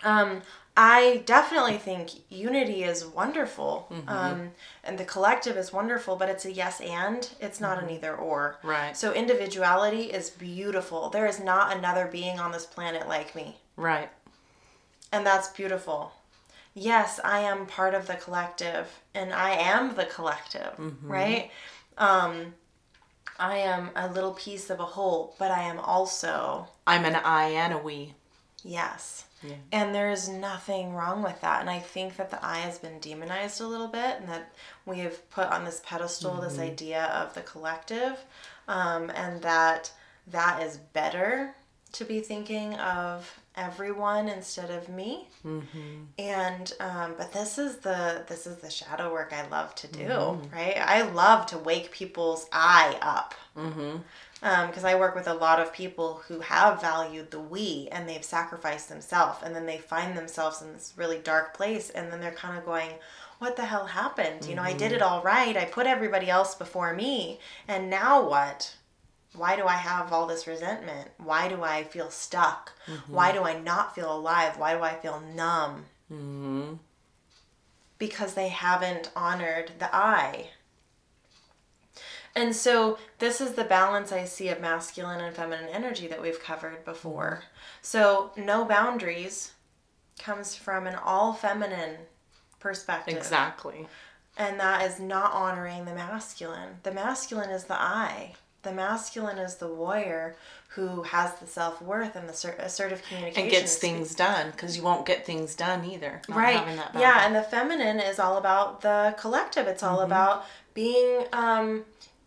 Um, 0.03 0.41
I 0.75 1.21
definitely 1.27 1.77
think 1.77 2.09
unity 2.29 2.83
is 2.83 3.05
wonderful, 3.05 3.87
Mm-hmm. 3.91 4.09
um, 4.09 4.51
and 4.83 4.97
the 4.97 5.05
collective 5.05 5.55
is 5.55 5.71
wonderful, 5.71 6.15
but 6.15 6.29
it's 6.29 6.45
a 6.45 6.51
yes 6.51 6.81
and. 6.81 7.29
It's 7.39 7.61
not 7.61 7.81
an 7.81 7.89
either 7.91 8.15
or. 8.15 8.55
Mm-hmm. 8.59 8.67
Right. 8.67 8.97
So 8.97 9.13
individuality 9.13 10.05
is 10.11 10.29
beautiful. 10.31 11.09
There 11.09 11.27
is 11.27 11.39
not 11.39 11.75
another 11.77 12.07
being 12.11 12.39
on 12.39 12.51
this 12.51 12.65
planet 12.65 13.07
like 13.07 13.35
me, 13.35 13.57
Right. 13.77 14.09
and 15.11 15.25
that's 15.25 15.49
beautiful. 15.49 16.13
Yes, 16.73 17.19
I 17.23 17.39
am 17.41 17.67
part 17.67 17.93
of 17.93 18.07
the 18.07 18.15
collective, 18.15 18.87
and 19.13 19.31
I 19.31 19.51
am 19.51 19.93
the 19.95 20.05
collective, 20.05 20.73
right? 21.03 21.51
Um, 21.99 22.55
I 23.37 23.57
am 23.57 23.91
a 23.95 24.07
little 24.07 24.33
piece 24.33 24.71
of 24.71 24.79
a 24.79 24.85
whole, 24.85 25.35
but 25.37 25.51
I 25.51 25.61
am 25.61 25.79
also 25.79 26.67
I'm 26.87 27.05
an 27.05 27.13
I 27.15 27.49
and 27.49 27.73
a 27.73 27.77
we. 27.77 28.15
Yes. 28.63 29.25
Yeah. 29.43 29.55
And 29.71 29.93
there's 29.93 30.29
nothing 30.29 30.93
wrong 30.93 31.21
with 31.23 31.39
that. 31.41 31.61
And 31.61 31.69
I 31.69 31.79
think 31.79 32.15
that 32.17 32.29
the 32.29 32.43
I 32.45 32.59
has 32.59 32.79
been 32.79 32.99
demonized 32.99 33.61
a 33.61 33.67
little 33.67 33.87
bit 33.87 34.17
and 34.19 34.29
that 34.29 34.53
we 34.85 34.99
have 34.99 35.29
put 35.29 35.47
on 35.47 35.65
this 35.65 35.81
pedestal 35.85 36.39
this 36.41 36.57
idea 36.59 37.05
of 37.05 37.33
the 37.33 37.41
collective 37.41 38.17
um, 38.67 39.09
and 39.11 39.41
that 39.41 39.91
that 40.27 40.61
is 40.63 40.77
better 40.77 41.55
to 41.93 42.05
be 42.05 42.21
thinking 42.21 42.73
of 42.75 43.39
everyone 43.55 44.27
instead 44.29 44.71
of 44.71 44.89
me. 44.89 45.27
And 46.17 46.73
um, 46.79 47.13
but 47.17 47.31
this 47.33 47.57
is 47.59 47.77
the 47.77 48.23
this 48.27 48.47
is 48.47 48.57
the 48.57 48.69
shadow 48.69 49.11
work 49.13 49.31
i 49.31 49.47
love 49.49 49.75
to 49.75 49.87
do 49.87 50.07
right? 50.53 50.77
I 50.79 51.03
love 51.03 51.45
to 51.47 51.57
wake 51.59 51.91
people's 51.91 52.47
I 52.51 52.97
up 53.01 53.35
Um, 54.43 54.67
because 54.67 54.83
I 54.83 54.95
work 54.95 55.15
with 55.15 55.27
a 55.27 55.33
lot 55.33 55.61
of 55.61 55.71
people 55.71 56.21
who 56.27 56.41
have 56.41 56.81
valued 56.81 57.31
the 57.31 57.39
we 57.39 57.87
and 57.93 58.07
they've 58.07 58.23
sacrificed 58.23 58.89
themselves 58.89 59.39
and 59.41 59.55
then 59.55 59.65
they 59.65 59.77
find 59.77 60.17
themselves 60.17 60.61
in 60.61 60.73
this 60.73 60.93
really 60.97 61.17
dark 61.17 61.53
place 61.53 61.89
and 61.89 62.11
then 62.11 62.19
they're 62.19 62.31
kind 62.31 62.57
of 62.57 62.65
going, 62.65 62.89
What 63.39 63.55
the 63.55 63.63
hell 63.63 63.85
happened? 63.85 64.45
You 64.45 64.55
know, 64.55 64.61
I 64.61 64.73
did 64.73 64.91
it 64.91 64.99
mm-hmm. 64.99 65.13
all 65.13 65.23
right. 65.23 65.55
I 65.55 65.63
put 65.63 65.87
everybody 65.87 66.29
else 66.29 66.55
before 66.55 66.93
me. 66.93 67.39
And 67.69 67.89
now 67.89 68.27
what? 68.29 68.75
Why 69.33 69.55
do 69.55 69.65
I 69.65 69.75
have 69.75 70.11
all 70.11 70.27
this 70.27 70.45
resentment? 70.45 71.09
Why 71.17 71.47
do 71.47 71.63
I 71.63 71.85
feel 71.85 72.11
stuck? 72.11 72.73
Mm-hmm. 72.85 73.13
Why 73.13 73.31
do 73.31 73.43
I 73.43 73.57
not 73.57 73.95
feel 73.95 74.13
alive? 74.13 74.59
Why 74.59 74.75
do 74.75 74.83
I 74.83 74.95
feel 74.95 75.21
numb? 75.21 75.85
Mm-hmm. 76.11 76.73
Because 77.97 78.33
they 78.33 78.49
haven't 78.49 79.09
honored 79.15 79.71
the 79.79 79.89
I. 79.95 80.49
And 82.35 82.55
so 82.55 82.97
this 83.19 83.39
is 83.39 83.53
the 83.53 83.63
balance 83.63 84.11
I 84.11 84.25
see 84.25 84.49
of 84.49 84.59
masculine 84.59 85.21
and 85.21 85.35
feminine 85.35 85.69
energy 85.69 86.07
that 86.07 86.21
we've 86.21 86.41
covered 86.41 86.83
before. 86.83 87.43
So 87.81 88.31
no 88.35 88.65
boundaries 88.65 89.51
comes 90.19 90.55
from 90.55 90.87
an 90.87 90.95
all 90.95 91.33
feminine 91.33 91.97
perspective. 92.59 93.15
Exactly. 93.17 93.87
And 94.35 94.59
that 94.59 94.89
is 94.89 94.99
not 94.99 95.31
honoring 95.33 95.85
the 95.85 95.93
masculine. 95.93 96.77
The 96.81 96.91
masculine 96.91 97.51
is 97.51 97.65
the 97.65 97.79
I. 97.79 98.33
The 98.63 98.71
masculine 98.71 99.37
is 99.37 99.55
the 99.55 99.67
warrior 99.67 100.35
who 100.69 101.03
has 101.03 101.35
the 101.35 101.45
self 101.45 101.81
worth 101.81 102.15
and 102.15 102.27
the 102.27 102.55
assertive 102.59 103.03
communication. 103.03 103.43
And 103.43 103.51
gets 103.51 103.75
things 103.75 104.15
done 104.15 104.51
because 104.51 104.75
you 104.75 104.81
won't 104.81 105.05
get 105.05 105.25
things 105.25 105.53
done 105.53 105.85
either. 105.85 106.21
right 106.29 106.55
having 106.55 106.77
that 106.77 106.91
yeah 106.95 107.27
and 107.27 107.35
the 107.35 107.43
feminine 107.43 107.99
is 107.99 108.17
all 108.17 108.37
about 108.37 108.81
the 108.81 109.13
collective 109.19 109.67
it's 109.67 109.83
all 109.83 109.99
about 109.99 110.45
being 110.73 111.25
um, 111.33 111.83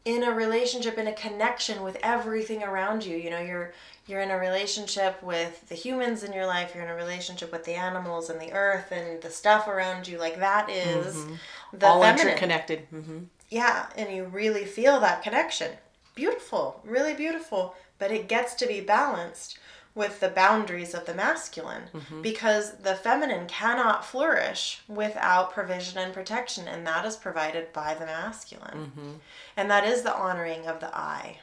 in 0.06 0.22
a 0.22 0.30
relationship 0.30 0.96
in 0.98 1.08
a 1.08 1.12
connection 1.12 1.82
with 1.82 1.98
everything 2.00 2.62
around 2.62 3.04
you. 3.04 3.16
You 3.16 3.28
know 3.28 3.40
you're 3.40 3.72
you're 4.06 4.20
in 4.20 4.30
a 4.30 4.38
relationship 4.38 5.20
with 5.22 5.68
the 5.68 5.74
humans 5.74 6.22
in 6.22 6.32
your 6.32 6.46
life 6.46 6.72
you're 6.74 6.84
in 6.84 6.90
a 6.90 6.94
relationship 6.94 7.50
with 7.50 7.64
the 7.64 7.74
animals 7.74 8.30
and 8.30 8.40
the 8.40 8.52
earth 8.52 8.92
and 8.92 9.20
the 9.20 9.30
stuff 9.30 9.66
around 9.66 10.06
you. 10.06 10.16
Like 10.18 10.38
that 10.38 10.70
is 10.70 11.26
the 11.72 11.86
all 11.88 12.00
feminine. 12.00 12.28
interconnected. 12.28 12.80
hmm 12.90 13.18
yeah 13.50 13.86
and 13.96 14.14
you 14.14 14.24
really 14.24 14.64
feel 14.64 15.00
that 15.00 15.22
connection. 15.22 15.72
Beautiful 16.14 16.80
really 16.84 17.14
beautiful 17.14 17.74
but 17.98 18.12
it 18.12 18.28
gets 18.28 18.54
to 18.54 18.66
be 18.66 18.80
balanced 18.80 19.58
with 19.96 20.20
the 20.20 20.28
boundaries 20.28 20.94
of 20.94 21.06
the 21.06 21.14
masculine 21.14 21.84
mm-hmm. 21.92 22.22
because 22.22 22.76
the 22.76 22.94
feminine 22.94 23.48
cannot 23.48 24.04
flourish 24.04 24.82
without 24.86 25.52
provision 25.52 25.98
and 25.98 26.14
protection 26.14 26.68
and 26.68 26.86
that 26.86 27.04
is 27.04 27.16
provided 27.16 27.72
by 27.72 27.94
the 27.94 28.06
masculine. 28.06 28.92
Mm-hmm. 28.92 29.10
And 29.56 29.70
that 29.70 29.84
is 29.84 30.02
the 30.02 30.14
honoring 30.14 30.66
of 30.66 30.78
the 30.78 30.96
i. 30.96 31.38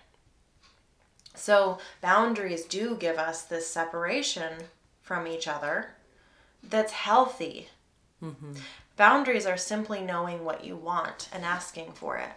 So 1.35 1.79
boundaries 1.99 2.63
do 2.63 2.95
give 2.95 3.17
us 3.17 3.41
this 3.41 3.67
separation 3.67 4.53
from 5.01 5.27
each 5.27 5.47
other 5.47 5.95
that's 6.63 6.93
healthy. 6.93 7.67
Mm-hmm. 8.23 8.53
Boundaries 8.95 9.45
are 9.45 9.57
simply 9.57 9.99
knowing 9.99 10.45
what 10.45 10.63
you 10.63 10.77
want 10.77 11.27
and 11.33 11.43
asking 11.43 11.91
for 11.93 12.15
it 12.17 12.29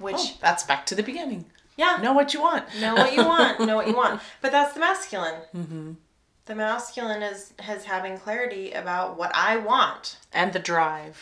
which 0.00 0.16
Oh, 0.18 0.36
that's 0.40 0.64
back 0.64 0.86
to 0.86 0.94
the 0.94 1.02
beginning. 1.02 1.44
Yeah 1.80 1.94
Know 2.06 2.12
what 2.18 2.28
you 2.34 2.40
want. 2.48 2.64
know 2.84 2.94
what 3.00 3.10
you 3.16 3.24
want 3.34 3.52
know 3.68 3.76
what 3.80 3.86
you 3.90 3.96
want 4.02 4.14
but 4.42 4.50
that's 4.54 4.72
the 4.74 4.80
masculine 4.88 5.40
mm-hmm. 5.60 5.92
the 6.46 6.54
masculine 6.54 7.22
is 7.32 7.40
has 7.68 7.80
having 7.94 8.14
clarity 8.24 8.66
about 8.82 9.06
what 9.20 9.30
i 9.34 9.52
want 9.72 10.02
and 10.40 10.48
the 10.56 10.58
drive 10.72 11.16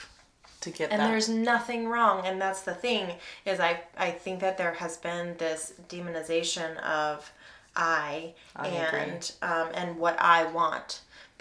to 0.65 0.71
get 0.71 0.79
that. 0.91 0.93
and 0.95 1.01
that. 1.01 1.09
there's 1.11 1.29
nothing 1.55 1.81
wrong 1.93 2.17
and 2.27 2.37
that's 2.45 2.63
the 2.71 2.75
thing 2.87 3.05
is 3.51 3.57
i 3.61 3.73
i 4.07 4.11
think 4.25 4.37
that 4.41 4.55
there 4.61 4.75
has 4.85 4.95
been 5.09 5.27
this 5.45 5.61
demonization 5.95 6.71
of 7.03 7.33
i, 7.77 8.35
I 8.57 8.69
and 8.69 9.33
um, 9.51 9.69
and 9.81 9.89
what 10.03 10.17
i 10.21 10.41
want 10.61 10.91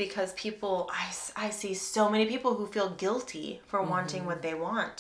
because 0.04 0.34
people 0.34 0.76
I, 0.94 1.06
I 1.46 1.50
see 1.50 1.74
so 1.74 2.04
many 2.14 2.26
people 2.34 2.52
who 2.58 2.66
feel 2.76 2.90
guilty 3.06 3.48
for 3.70 3.80
wanting 3.82 4.20
Mm-hmm. 4.22 4.30
what 4.32 4.42
they 4.48 4.54
want 4.54 4.98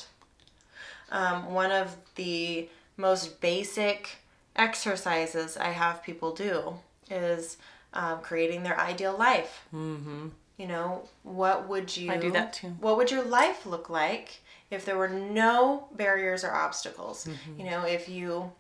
um, 1.19 1.38
one 1.53 1.71
of 1.71 1.95
the 2.15 2.67
most 2.98 3.40
basic 3.40 4.18
exercises 4.56 5.56
I 5.56 5.70
have 5.70 6.04
people 6.04 6.34
do 6.34 6.76
is 7.10 7.58
um, 7.94 8.20
creating 8.22 8.64
their 8.64 8.80
ideal 8.80 9.16
life. 9.18 9.66
Mm-hmm. 9.74 10.30
You 10.58 10.68
know, 10.68 11.04
what 11.24 11.70
would 11.70 11.96
you? 11.96 12.12
I 12.12 12.18
do 12.18 12.32
that 12.32 12.54
too. 12.54 12.70
What 12.80 12.98
would 12.98 13.12
your 13.12 13.24
life 13.24 13.66
look 13.66 13.90
like 13.90 14.42
if 14.72 14.86
there 14.86 14.98
were 14.98 15.08
no 15.08 15.88
barriers 15.96 16.44
or 16.44 16.52
obstacles? 16.52 17.26
Mm-hmm. 17.26 17.60
You 17.60 17.70
know, 17.70 17.86
if 17.86 18.10
you, 18.10 18.52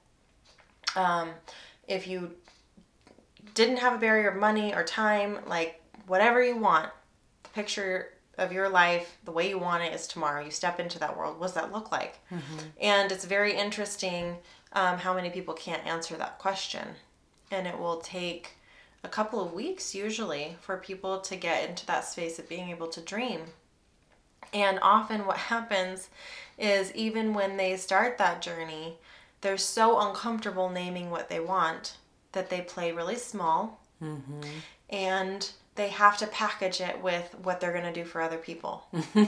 um, 0.95 1.31
if 1.87 2.07
you 2.07 2.31
didn't 3.55 3.77
have 3.77 3.93
a 3.93 3.97
barrier 3.97 4.29
of 4.29 4.37
money 4.37 4.75
or 4.75 4.83
time, 4.83 5.39
like 5.47 5.81
whatever 6.05 6.43
you 6.43 6.55
want, 6.55 6.91
the 7.41 7.49
picture 7.49 8.09
of 8.37 8.51
your 8.51 8.69
life, 8.69 9.17
the 9.25 9.31
way 9.31 9.49
you 9.49 9.57
want 9.57 9.83
it 9.83 9.93
is 9.93 10.07
tomorrow. 10.07 10.43
You 10.43 10.51
step 10.51 10.79
into 10.79 10.99
that 10.99 11.17
world. 11.17 11.39
What 11.39 11.47
does 11.47 11.55
that 11.55 11.71
look 11.71 11.91
like? 11.91 12.19
And 12.79 13.11
it's 13.11 13.25
very 13.25 13.55
interesting 13.55 14.37
um, 14.73 14.97
how 14.97 15.13
many 15.13 15.29
people 15.29 15.53
can't 15.53 15.85
answer 15.85 16.15
that 16.17 16.37
question. 16.39 16.87
And 17.51 17.65
it 17.67 17.77
will 17.79 17.97
take 17.97 18.51
a 19.03 19.07
couple 19.07 19.41
of 19.41 19.53
weeks 19.53 19.95
usually 19.95 20.55
for 20.61 20.77
people 20.77 21.19
to 21.21 21.35
get 21.35 21.67
into 21.69 21.85
that 21.87 22.05
space 22.05 22.39
of 22.39 22.49
being 22.49 22.69
able 22.69 22.87
to 22.87 23.01
dream. 23.01 23.41
And 24.53 24.79
often 24.81 25.25
what 25.25 25.37
happens 25.37 26.09
is 26.57 26.93
even 26.93 27.33
when 27.33 27.57
they 27.57 27.75
start 27.77 28.17
that 28.17 28.41
journey, 28.41 28.97
they're 29.41 29.57
so 29.57 29.99
uncomfortable 29.99 30.69
naming 30.69 31.09
what 31.09 31.29
they 31.29 31.39
want 31.39 31.97
that 32.33 32.49
they 32.49 32.61
play 32.61 32.91
really 32.91 33.15
small 33.15 33.79
and 34.89 35.51
they 35.77 35.89
have 35.89 36.17
to 36.17 36.27
package 36.27 36.81
it 36.81 37.01
with 37.01 37.35
what 37.43 37.59
they're 37.61 37.71
going 37.71 37.85
to 37.85 37.93
do 37.93 38.05
for 38.05 38.21
other 38.21 38.37
people. 38.37 38.85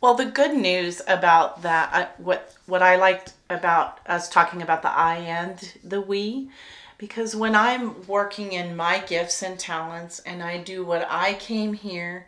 Well, 0.00 0.14
the 0.14 0.26
good 0.26 0.56
news 0.56 1.02
about 1.08 1.62
that, 1.62 1.90
uh, 1.92 2.06
what 2.18 2.54
what 2.66 2.82
I 2.82 2.96
liked 2.96 3.32
about 3.50 3.98
us 4.06 4.28
talking 4.28 4.62
about 4.62 4.82
the 4.82 4.90
I 4.90 5.16
and 5.16 5.74
the 5.82 6.00
we, 6.00 6.50
because 6.98 7.34
when 7.34 7.56
I'm 7.56 8.06
working 8.06 8.52
in 8.52 8.76
my 8.76 9.00
gifts 9.00 9.42
and 9.42 9.58
talents 9.58 10.20
and 10.20 10.40
I 10.40 10.58
do 10.58 10.84
what 10.84 11.06
I 11.10 11.34
came 11.34 11.72
here 11.72 12.26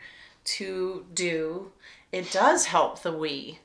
to 0.56 1.06
do, 1.14 1.70
it 2.10 2.32
does 2.32 2.66
help 2.66 3.02
the 3.02 3.12
we. 3.12 3.60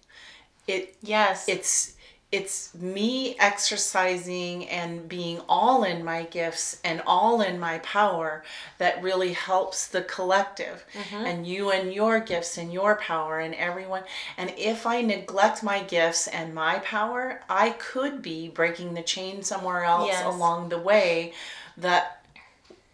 It 0.67 0.95
Yes. 1.01 1.49
it's 1.49 1.94
it's 2.36 2.74
me 2.76 3.36
exercising 3.39 4.67
and 4.67 5.08
being 5.08 5.39
all 5.48 5.84
in 5.84 6.04
my 6.04 6.24
gifts 6.24 6.80
and 6.84 7.02
all 7.08 7.41
in 7.41 7.58
my 7.60 7.78
power 7.80 8.43
that 8.78 9.02
really 9.02 9.32
helps 9.34 9.88
the 9.88 10.02
collective. 10.02 10.84
Mm-hmm. 10.93 11.26
And 11.30 11.48
you 11.48 11.71
and 11.71 11.93
your 11.93 12.19
gifts 12.19 12.58
and 12.58 12.74
your 12.74 12.95
power 12.98 13.39
and 13.39 13.54
everyone. 13.56 14.04
And 14.38 14.54
if 14.58 14.86
i 14.86 15.02
neglect 15.02 15.63
my 15.63 15.80
gifts 15.84 16.28
and 16.28 16.54
my 16.54 16.80
power 16.80 17.41
i 17.50 17.69
could 17.89 18.21
be 18.21 18.50
breaking 18.50 18.93
the 18.93 19.04
chain 19.04 19.43
somewhere 19.43 19.84
else 19.84 20.08
Yes. 20.08 20.26
along 20.26 20.69
the 20.69 20.78
way 20.91 21.34
that 21.78 22.04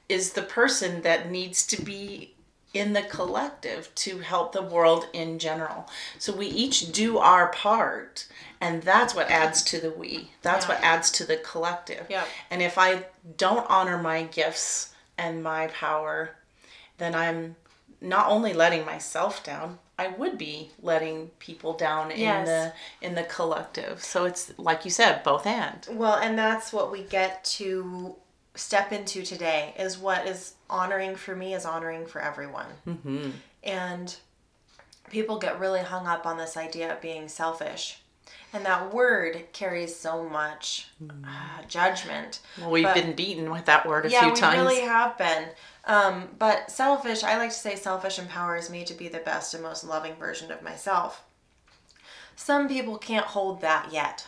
is 0.09 0.33
the 0.33 0.41
person 0.59 1.01
that 1.01 1.31
needs 1.31 1.65
to 1.67 1.81
be 1.81 2.33
in 2.73 2.93
the 2.93 3.01
collective 3.01 3.93
to 3.95 4.19
help 4.19 4.53
the 4.53 4.61
world 4.61 5.07
in 5.13 5.39
general. 5.39 5.89
So 6.19 6.33
we 6.33 6.47
each 6.47 6.91
do 6.91 7.17
our 7.17 7.49
part, 7.51 8.27
and 8.61 8.81
that's 8.83 9.13
what 9.13 9.29
adds 9.29 9.61
to 9.63 9.79
the 9.79 9.91
we. 9.91 10.31
That's 10.41 10.67
what 10.67 10.81
adds 10.81 11.11
to 11.11 11.25
the 11.25 11.37
collective. 11.37 12.05
Yeah. 12.09 12.23
And 12.49 12.61
if 12.61 12.77
I 12.77 13.05
don't 13.37 13.69
honor 13.69 13.97
my 13.97 14.23
gifts 14.23 14.93
and 15.17 15.43
my 15.43 15.67
power, 15.67 16.35
then 16.97 17.13
I'm 17.13 17.55
not 17.99 18.27
only 18.27 18.53
letting 18.53 18.85
myself 18.85 19.43
down, 19.43 19.79
I 19.99 20.07
would 20.07 20.37
be 20.37 20.71
letting 20.81 21.27
people 21.37 21.73
down 21.73 22.09
in 22.09 22.19
Yes. 22.19 22.47
the 22.47 23.05
in 23.05 23.15
the 23.15 23.23
collective. 23.23 24.03
So 24.03 24.25
it's 24.25 24.57
like 24.57 24.85
you 24.85 24.91
said, 24.91 25.23
both 25.23 25.45
and. 25.45 25.87
Well, 25.91 26.15
and 26.15 26.37
that's 26.37 26.73
what 26.73 26.91
we 26.91 27.03
get 27.03 27.43
to 27.59 28.15
step 28.55 28.91
into 28.91 29.23
today 29.23 29.73
is 29.77 29.97
what 29.97 30.27
is 30.27 30.53
honoring 30.69 31.15
for 31.15 31.35
me 31.35 31.53
is 31.53 31.65
honoring 31.65 32.05
for 32.05 32.21
everyone. 32.21 32.67
Mm-hmm. 32.87 33.29
And 33.63 34.15
people 35.09 35.37
get 35.37 35.59
really 35.59 35.81
hung 35.81 36.07
up 36.07 36.25
on 36.25 36.37
this 36.37 36.57
idea 36.57 36.91
of 36.93 37.01
being 37.01 37.27
selfish. 37.27 37.99
And 38.53 38.65
that 38.65 38.93
word 38.93 39.45
carries 39.53 39.95
so 39.95 40.27
much 40.27 40.87
uh, 41.25 41.63
judgment. 41.67 42.41
Well, 42.59 42.71
we've 42.71 42.83
But- 42.83 42.95
been 42.95 43.15
beaten 43.15 43.49
with 43.49 43.65
that 43.65 43.85
word 43.87 44.05
a 44.05 44.09
yeah, 44.09 44.21
few 44.21 44.33
we 44.33 44.39
times. 44.39 44.57
really 44.57 44.81
have 44.81 45.17
been. 45.17 45.49
Um, 45.85 46.29
but 46.37 46.69
selfish, 46.69 47.23
I 47.23 47.37
like 47.37 47.49
to 47.51 47.55
say 47.55 47.75
selfish 47.75 48.19
empowers 48.19 48.69
me 48.69 48.83
to 48.85 48.93
be 48.93 49.07
the 49.07 49.19
best 49.19 49.53
and 49.53 49.63
most 49.63 49.83
loving 49.83 50.15
version 50.15 50.51
of 50.51 50.61
myself. 50.61 51.23
Some 52.35 52.67
people 52.67 52.97
can't 52.97 53.25
hold 53.25 53.61
that 53.61 53.91
yet. 53.93 54.27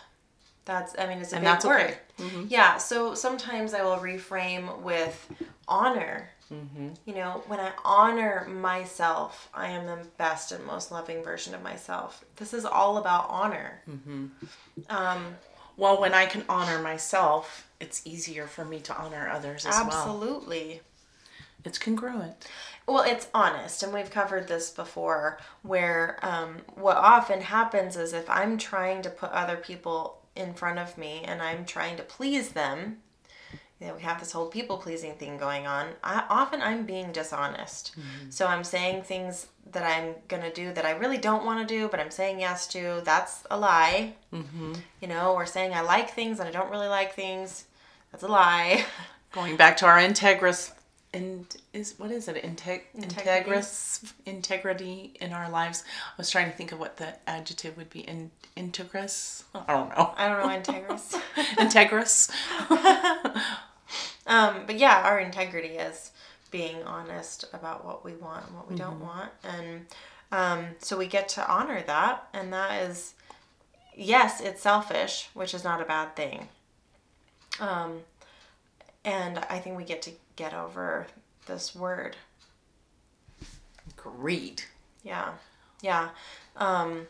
That's, 0.66 0.96
I 0.98 1.08
mean, 1.08 1.18
it's 1.20 1.34
a 1.34 1.36
And 1.38 1.44
big 1.44 1.52
that's 1.54 1.66
word. 1.66 1.98
okay. 2.20 2.46
Yeah, 2.48 2.78
so 2.78 3.14
sometimes 3.16 3.74
I 3.74 3.84
will 3.84 3.98
reframe 3.98 4.82
with 4.82 5.30
honor. 5.68 6.30
Mm-hmm. 6.52 6.90
You 7.06 7.16
know, 7.16 7.44
when 7.48 7.60
I 7.60 7.72
honor 7.84 8.48
myself, 8.50 9.50
I 9.54 9.70
am 9.70 9.86
the 9.88 9.98
best 10.18 10.52
and 10.52 10.66
most 10.66 10.92
loving 10.92 11.24
version 11.24 11.54
of 11.54 11.62
myself. 11.64 12.24
This 12.38 12.54
is 12.54 12.64
all 12.66 12.98
about 12.98 13.26
honor. 13.30 13.82
Mm-hmm. 13.90 14.28
Um, 14.90 15.36
Well, 15.76 16.00
when 16.00 16.14
I 16.14 16.28
can 16.28 16.44
honor 16.48 16.80
myself, 16.80 17.68
it's 17.80 18.06
easier 18.06 18.46
for 18.48 18.64
me 18.64 18.80
to 18.82 18.96
honor 18.96 19.28
others 19.30 19.66
as 19.66 19.74
well. 19.76 19.86
absolutely. 19.88 20.82
It's 21.66 21.80
congruent. 21.80 22.48
Well, 22.86 23.04
it's 23.04 23.28
honest, 23.34 23.82
and 23.84 23.94
we've 23.94 24.12
covered 24.12 24.48
this 24.48 24.70
before. 24.70 25.40
Where 25.62 26.20
um, 26.22 26.58
what 26.76 26.98
often 26.98 27.42
happens 27.42 27.96
is 27.96 28.14
if 28.14 28.30
I'm 28.30 28.58
trying 28.58 29.02
to 29.04 29.10
put 29.10 29.32
other 29.32 29.56
people 29.58 30.20
in 30.36 30.54
front 30.54 30.80
of 30.80 30.98
me 30.98 31.22
and 31.26 31.42
I'm 31.42 31.66
trying 31.66 31.98
to 31.98 32.04
please 32.04 32.50
them, 32.50 32.98
you 33.80 33.88
know, 33.88 33.96
we 33.96 34.02
have 34.02 34.20
this 34.20 34.32
whole 34.32 34.48
people 34.48 34.78
pleasing 34.78 35.14
thing 35.16 35.38
going 35.38 35.68
on. 35.68 35.90
I, 36.04 36.24
often 36.30 36.62
I'm 36.62 36.86
being 36.86 37.12
dishonest. 37.12 37.96
So 38.30 38.48
I'm 38.48 38.64
saying 38.64 39.04
things 39.04 39.48
that 39.72 39.84
I'm 39.84 40.16
gonna 40.28 40.54
do 40.54 40.72
that 40.74 40.86
I 40.86 40.92
really 40.92 41.18
don't 41.18 41.46
want 41.46 41.68
to 41.68 41.76
do, 41.76 41.90
but 41.90 42.00
I'm 42.00 42.12
saying 42.12 42.40
yes 42.40 42.66
to. 42.68 43.02
That's 43.04 43.44
a 43.52 43.58
lie. 43.58 44.14
Mm-hmm. 44.32 44.74
You 45.02 45.08
know, 45.08 45.34
or 45.34 45.46
saying 45.46 45.74
I 45.74 45.82
like 45.82 46.12
things 46.12 46.40
and 46.40 46.48
I 46.48 46.52
don't 46.52 46.72
really 46.72 46.88
like 46.88 47.14
things. 47.14 47.66
That's 48.12 48.24
a 48.24 48.28
lie. 48.28 48.86
Going 49.34 49.58
back 49.58 49.76
to 49.78 49.86
our 49.86 49.98
integrous 49.98 50.72
and 51.14 51.46
is 51.74 51.96
what 51.98 52.12
is 52.12 52.28
it? 52.28 52.36
Integ- 52.44 52.84
Integrity. 52.96 53.52
integrous 53.52 54.14
integrity 54.26 55.14
in 55.22 55.34
our 55.34 55.50
lives. 55.50 55.84
I 55.88 56.14
was 56.18 56.30
trying 56.30 56.50
to 56.50 56.58
think 56.58 56.72
of 56.72 56.80
what 56.80 56.98
the 56.98 57.14
adjective 57.28 57.78
would 57.78 57.90
be. 57.90 58.02
In 58.02 58.32
integrous. 58.58 59.44
I 59.54 59.74
don't 59.74 59.90
know. 59.90 60.14
I 60.18 60.28
don't 60.28 60.40
know, 60.40 60.74
integrous. 60.74 61.20
integrous. 61.58 62.32
Um, 64.26 64.64
but 64.66 64.78
yeah, 64.80 65.02
our 65.04 65.20
integrity 65.20 65.76
is 65.76 66.12
being 66.52 66.84
honest 66.84 67.46
about 67.54 67.86
what 67.86 68.06
we 68.06 68.14
want 68.14 68.48
and 68.48 68.56
what 68.56 68.70
we 68.70 68.76
don't 68.76 69.02
want. 69.02 69.32
And 69.44 69.86
um, 70.32 70.66
so 70.80 70.98
we 70.98 71.08
get 71.08 71.28
to 71.30 71.52
honor 71.52 71.82
that. 71.86 72.28
And 72.34 72.54
that 72.54 72.84
is, 72.84 73.16
yes, 73.96 74.40
it's 74.40 74.62
selfish, 74.62 75.30
which 75.34 75.54
is 75.54 75.64
not 75.64 75.82
a 75.82 75.86
bad 75.86 76.16
thing. 76.16 76.48
Um, 77.60 78.02
and 79.04 79.40
I 79.50 79.60
think 79.60 79.78
we 79.78 79.84
get 79.84 80.02
to 80.04 80.12
get 80.36 80.54
over 80.54 81.08
this 81.46 81.76
word. 81.76 82.16
Greed. 83.98 84.64
Yeah. 85.04 85.34
Yeah. 85.82 86.10
Um, 86.58 87.08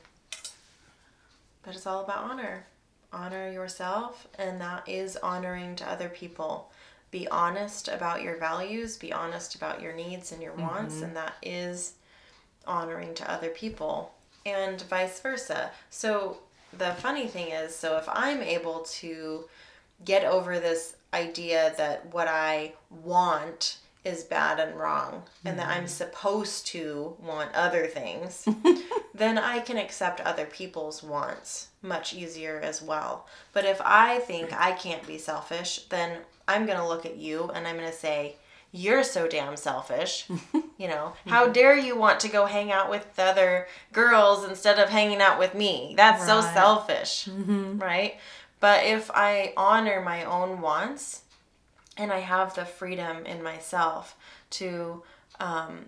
but 1.64 1.76
it's 1.76 1.88
all 1.88 2.04
about 2.04 2.24
honor. 2.24 2.66
Honor 3.12 3.52
yourself, 3.52 4.28
and 4.40 4.60
that 4.60 4.88
is 4.90 5.18
honoring 5.18 5.76
to 5.78 5.90
other 5.90 6.10
people. 6.10 6.72
Be 7.12 7.28
honest 7.28 7.88
about 7.88 8.24
your 8.24 8.38
values, 8.38 8.98
be 8.98 9.14
honest 9.14 9.54
about 9.54 9.82
your 9.82 9.94
needs 9.94 10.32
and 10.32 10.42
your 10.42 10.54
wants, 10.54 11.02
and 11.04 11.16
that 11.16 11.36
is 11.44 11.94
honoring 12.66 13.14
to 13.14 13.32
other 13.32 13.50
people, 13.50 14.16
and 14.48 14.82
vice 14.84 15.20
versa. 15.20 15.70
So, 15.92 16.40
the 16.76 16.96
funny 16.96 17.28
thing 17.28 17.50
is 17.50 17.76
so 17.76 17.98
if 17.98 18.10
I'm 18.10 18.42
able 18.42 18.80
to 18.80 19.44
get 20.04 20.24
over 20.24 20.60
this 20.60 20.96
idea 21.14 21.74
that 21.78 22.14
what 22.14 22.28
I 22.28 22.74
want 22.90 23.78
is 24.04 24.24
bad 24.24 24.60
and 24.60 24.78
wrong 24.78 25.24
and 25.46 25.58
that 25.58 25.70
I'm 25.70 25.80
mm-hmm. 25.80 25.88
supposed 25.88 26.68
to 26.68 27.16
want 27.22 27.54
other 27.54 27.88
things, 27.88 28.48
then 29.16 29.38
I 29.38 29.60
can 29.60 29.78
accept 29.78 30.20
other 30.22 30.46
people's 30.46 31.02
wants 31.02 31.70
much 31.82 32.14
easier 32.14 32.60
as 32.62 32.82
well. 32.82 33.28
But 33.54 33.66
if 33.66 33.80
I 33.84 34.20
think 34.20 34.52
I 34.54 34.74
can't 34.74 35.06
be 35.08 35.18
selfish, 35.18 35.86
then 35.90 36.20
I'm 36.48 36.66
going 36.66 36.78
to 36.78 36.88
look 36.88 37.06
at 37.06 37.18
you 37.18 37.50
and 37.54 37.66
I'm 37.68 37.78
going 37.78 37.90
to 37.90 37.96
say, 37.96 38.36
you're 38.74 39.04
so 39.04 39.28
damn 39.28 39.56
selfish. 39.56 40.28
You 40.76 40.90
know, 40.90 41.14
mm-hmm. 41.14 41.30
how 41.30 41.48
dare 41.48 41.78
you 41.78 41.96
want 41.96 42.20
to 42.22 42.28
go 42.28 42.46
hang 42.46 42.72
out 42.72 42.90
with 42.90 43.16
the 43.16 43.24
other 43.24 43.68
girls 43.94 44.44
instead 44.44 44.80
of 44.80 44.90
hanging 44.90 45.22
out 45.22 45.40
with 45.40 45.54
me? 45.54 45.94
That's 45.96 46.26
so 46.26 46.40
Right. 46.40 46.54
selfish, 46.54 47.26
mm-hmm. 47.26 47.78
right? 47.78 48.18
But 48.64 48.86
if 48.86 49.12
I 49.14 49.52
honor 49.58 50.00
my 50.00 50.24
own 50.24 50.62
wants 50.62 51.24
and 51.98 52.14
I 52.14 52.20
have 52.20 52.56
the 52.56 52.64
freedom 52.64 53.26
in 53.26 53.44
myself 53.44 54.16
to 54.52 55.04
um, 55.38 55.88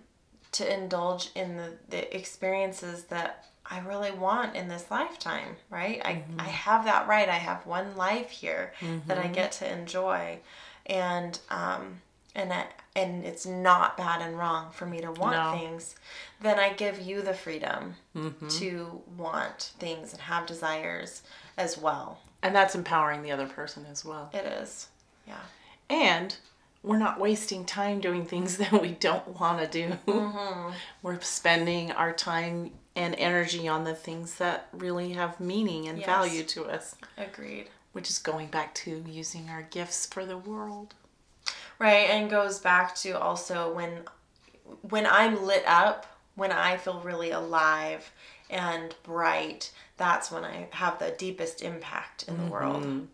to 0.51 0.73
indulge 0.73 1.29
in 1.35 1.55
the, 1.55 1.71
the 1.87 2.13
experiences 2.13 3.05
that 3.05 3.45
I 3.65 3.79
really 3.79 4.11
want 4.11 4.57
in 4.57 4.67
this 4.67 4.91
lifetime, 4.91 5.55
right? 5.69 6.01
I, 6.03 6.25
I 6.37 6.49
have 6.49 6.83
that 6.83 7.07
right. 7.07 7.29
I 7.29 7.37
have 7.37 7.65
one 7.65 7.95
life 7.95 8.29
here 8.29 8.73
that 9.07 9.19
I 9.19 9.27
get 9.27 9.53
to 9.53 9.71
enjoy. 9.71 10.39
And 10.85 11.39
um, 11.49 12.01
and 12.35 12.51
I, 12.51 12.65
and 12.95 13.23
it's 13.25 13.45
not 13.45 13.97
bad 13.97 14.21
and 14.21 14.37
wrong 14.37 14.71
for 14.71 14.85
me 14.85 15.01
to 15.01 15.11
want 15.11 15.35
No. 15.35 15.57
things, 15.57 15.95
then 16.41 16.59
I 16.59 16.73
give 16.73 17.01
you 17.01 17.21
the 17.21 17.33
freedom 17.33 17.95
mm-hmm. 18.15 18.47
to 18.47 19.01
want 19.17 19.73
things 19.79 20.11
and 20.13 20.21
have 20.21 20.45
desires 20.45 21.23
as 21.57 21.77
well. 21.77 22.19
And 22.43 22.55
that's 22.55 22.75
empowering 22.75 23.23
the 23.23 23.31
other 23.31 23.47
person 23.47 23.85
as 23.89 24.05
well. 24.05 24.29
It 24.33 24.45
is. 24.45 24.89
Yeah. 25.27 25.39
And 25.89 26.35
we're 26.83 26.97
not 26.97 27.19
wasting 27.19 27.65
time 27.65 27.99
doing 27.99 28.25
things 28.25 28.57
that 28.59 28.81
we 28.81 28.89
don't 28.91 29.39
want 29.39 29.59
to 29.61 29.67
do. 29.67 29.97
Mm-hmm. 30.07 30.73
We're 31.01 31.19
spending 31.21 31.91
our 31.91 32.13
time 32.13 32.71
and 32.95 33.15
energy 33.15 33.67
on 33.67 33.83
the 33.83 33.95
things 33.95 34.35
that 34.35 34.67
really 34.71 35.13
have 35.13 35.39
meaning 35.39 35.87
and 35.87 35.97
Yes. 35.97 36.05
value 36.05 36.43
to 36.43 36.65
us, 36.65 36.95
Agreed. 37.17 37.69
which 37.91 38.09
is 38.09 38.19
going 38.19 38.47
back 38.47 38.73
to 38.75 39.03
using 39.07 39.49
our 39.49 39.63
gifts 39.63 40.05
for 40.05 40.25
the 40.25 40.37
world. 40.37 40.93
Right, 41.79 42.09
and 42.09 42.29
goes 42.29 42.59
back 42.59 42.95
to 42.95 43.19
also 43.19 43.73
when 43.73 44.01
when 44.81 45.05
I'm 45.05 45.45
lit 45.45 45.63
up, 45.67 46.05
when 46.35 46.51
I 46.51 46.77
feel 46.77 46.99
really 47.01 47.31
alive 47.31 48.11
and 48.49 48.95
bright, 49.03 49.71
that's 49.97 50.31
when 50.31 50.43
I 50.43 50.67
have 50.71 50.99
the 50.99 51.13
deepest 51.17 51.61
impact 51.61 52.23
in 52.27 52.37
the 52.37 52.45
world. 52.45 52.83
Mm-hmm. 52.83 53.05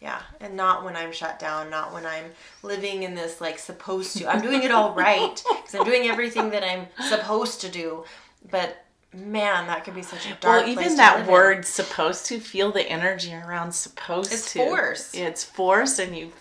Yeah, 0.00 0.22
and 0.40 0.56
not 0.56 0.84
when 0.84 0.96
I'm 0.96 1.12
shut 1.12 1.38
down, 1.38 1.68
not 1.68 1.92
when 1.92 2.06
I'm 2.06 2.24
living 2.62 3.02
in 3.02 3.14
this 3.14 3.40
like 3.40 3.58
supposed 3.58 4.16
to. 4.18 4.28
I'm 4.30 4.40
doing 4.40 4.62
it 4.62 4.70
all 4.70 4.94
right 4.94 5.42
because 5.50 5.74
I'm 5.74 5.84
doing 5.84 6.08
everything 6.08 6.50
that 6.50 6.64
I'm 6.64 6.86
supposed 7.06 7.60
to 7.62 7.68
do. 7.68 8.04
But 8.50 8.82
man, 9.12 9.66
that 9.66 9.84
could 9.84 9.94
be 9.94 10.02
such 10.02 10.24
a 10.26 10.34
dark 10.40 10.62
Well, 10.64 10.68
even 10.68 10.96
that 10.96 11.18
live 11.18 11.26
in. 11.26 11.32
word 11.32 11.66
supposed 11.66 12.24
to 12.26 12.40
feel 12.40 12.72
the 12.72 12.88
energy 12.88 13.34
around 13.34 13.72
supposed 13.72 14.32
It's 14.32 14.52
to. 14.52 14.60
It's 14.60 14.70
force. 14.70 15.14
It's 15.14 15.44
force 15.44 15.98
and 15.98 16.16
you 16.16 16.32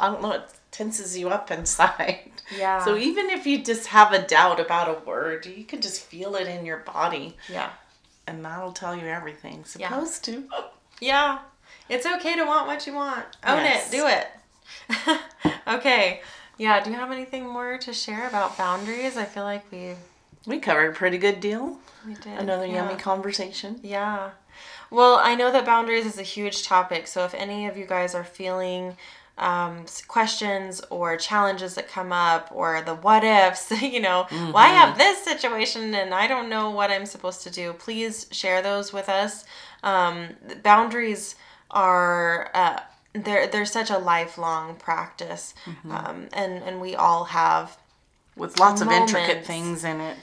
I 0.00 0.06
don't 0.08 0.22
know, 0.22 0.32
it 0.32 0.42
tenses 0.70 1.16
you 1.18 1.28
up 1.28 1.50
inside. 1.50 2.30
Yeah. 2.58 2.84
So 2.84 2.96
even 2.96 3.30
if 3.30 3.46
you 3.46 3.62
just 3.62 3.86
have 3.88 4.12
a 4.12 4.26
doubt 4.26 4.60
about 4.60 4.88
a 4.88 5.04
word, 5.08 5.46
you 5.46 5.64
can 5.64 5.80
just 5.80 6.02
feel 6.02 6.34
it 6.36 6.46
in 6.48 6.66
your 6.66 6.78
body 6.78 7.36
Yeah. 7.48 7.70
and 8.26 8.44
that'll 8.44 8.72
tell 8.72 8.94
you 8.96 9.06
everything. 9.06 9.64
Yeah. 9.78 9.88
Supposed 9.88 10.24
to. 10.26 10.44
Yeah. 11.00 11.38
It's 11.88 12.04
okay 12.06 12.36
to 12.36 12.44
want 12.44 12.66
what 12.66 12.86
you 12.86 12.94
want. 12.94 13.24
Own 13.44 13.58
Yes. 13.64 13.92
it. 13.92 13.96
Do 13.96 14.06
it. 14.06 15.20
okay. 15.68 16.20
Yeah. 16.58 16.82
Do 16.82 16.90
you 16.90 16.96
have 16.96 17.10
anything 17.10 17.46
more 17.48 17.78
to 17.78 17.92
share 17.92 18.28
about 18.28 18.56
boundaries? 18.58 19.16
I 19.16 19.24
feel 19.24 19.44
like 19.44 19.64
we 19.72 19.94
We 20.46 20.58
covered 20.58 20.90
a 20.90 20.94
pretty 20.94 21.18
good 21.18 21.40
deal. 21.40 21.78
we 22.06 22.14
did 22.14 22.38
Another 22.38 22.66
yeah. 22.66 22.84
yummy 22.86 22.96
conversation. 23.00 23.80
Yeah. 23.82 24.30
Well, 24.90 25.16
I 25.16 25.34
know 25.34 25.50
that 25.50 25.64
boundaries 25.64 26.04
is 26.06 26.18
a 26.18 26.22
huge 26.22 26.64
topic. 26.64 27.06
So 27.06 27.24
if 27.24 27.32
any 27.34 27.66
of 27.66 27.76
you 27.76 27.86
guys 27.86 28.14
are 28.14 28.24
feeling 28.24 28.96
um, 29.38 29.86
questions 30.08 30.82
or 30.90 31.16
challenges 31.16 31.74
that 31.74 31.88
come 31.88 32.12
up 32.12 32.48
or 32.52 32.82
the 32.82 32.94
what 32.94 33.24
ifs, 33.24 33.70
you 33.82 34.00
know, 34.00 34.26
well, 34.30 34.56
I 34.56 34.68
have 34.68 34.98
this 34.98 35.24
situation 35.24 35.94
and 35.94 36.12
I 36.14 36.26
don't 36.26 36.48
know 36.48 36.70
what 36.70 36.90
I'm 36.90 37.06
supposed 37.06 37.42
to 37.44 37.50
do, 37.50 37.72
please 37.72 38.26
share 38.30 38.62
those 38.62 38.92
with 38.92 39.08
us. 39.08 39.44
Um, 39.82 40.28
boundaries 40.62 41.34
are. 41.70 42.50
Uh, 42.54 42.80
they're, 43.14 43.46
they're 43.46 43.66
such 43.66 43.90
a 43.90 43.98
lifelong 43.98 44.74
practice, 44.76 45.52
um, 45.90 46.28
and, 46.32 46.62
and 46.62 46.80
we 46.80 46.94
all 46.94 47.24
have 47.24 47.76
With 48.36 48.58
lots 48.58 48.80
of 48.80 48.88
intricate 48.88 49.44
things 49.44 49.84
in 49.84 50.00
it. 50.00 50.16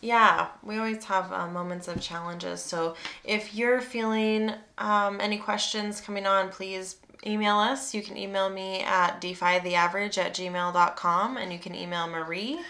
yeah, 0.00 0.46
we 0.62 0.78
always 0.78 1.04
have 1.06 1.32
uh, 1.32 1.48
moments 1.48 1.88
of 1.88 2.00
challenges. 2.00 2.62
So 2.62 2.94
if 3.24 3.52
you're 3.52 3.80
feeling 3.80 4.52
um, 4.78 5.20
any 5.20 5.38
questions 5.38 6.00
coming 6.00 6.24
on, 6.24 6.50
please 6.50 6.98
email 7.26 7.56
us. 7.56 7.94
You 7.94 8.02
can 8.02 8.16
email 8.16 8.48
me 8.48 8.82
at 8.82 9.20
defytheaverage 9.20 10.18
at 10.18 10.34
gmail.com 10.34 11.36
and 11.36 11.52
you 11.52 11.58
can 11.58 11.74
email 11.74 12.06
Marie. 12.06 12.60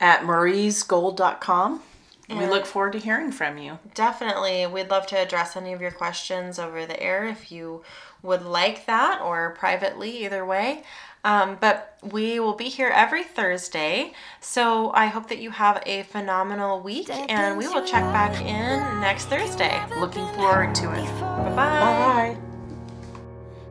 At 0.00 0.20
mariesgold.com. 0.22 1.82
We 2.28 2.46
look 2.46 2.66
forward 2.66 2.94
to 2.94 2.98
hearing 2.98 3.30
from 3.30 3.56
you. 3.56 3.78
Definitely, 3.94 4.66
we'd 4.66 4.90
love 4.90 5.06
to 5.08 5.16
address 5.16 5.56
any 5.56 5.72
of 5.72 5.80
your 5.80 5.92
questions 5.92 6.58
over 6.58 6.84
the 6.84 7.00
air 7.00 7.24
if 7.24 7.52
you 7.52 7.82
would 8.22 8.42
like 8.42 8.86
that 8.86 9.20
or 9.22 9.54
privately, 9.56 10.24
either 10.24 10.44
way. 10.44 10.82
Um, 11.24 11.56
but 11.60 11.98
we 12.02 12.38
will 12.38 12.54
be 12.54 12.68
here 12.68 12.88
every 12.88 13.24
Thursday. 13.24 14.12
So 14.40 14.92
I 14.92 15.06
hope 15.06 15.28
that 15.28 15.38
you 15.38 15.50
have 15.50 15.82
a 15.84 16.04
phenomenal 16.04 16.80
week 16.80 17.10
and 17.10 17.58
we 17.58 17.66
will 17.66 17.84
check 17.84 18.04
back 18.12 18.40
in 18.40 19.00
next 19.00 19.26
Thursday. 19.26 19.80
Looking 19.98 20.26
forward 20.34 20.74
to 20.76 20.92
it. 20.92 21.20
Bye 21.20 21.54
bye. 21.56 22.45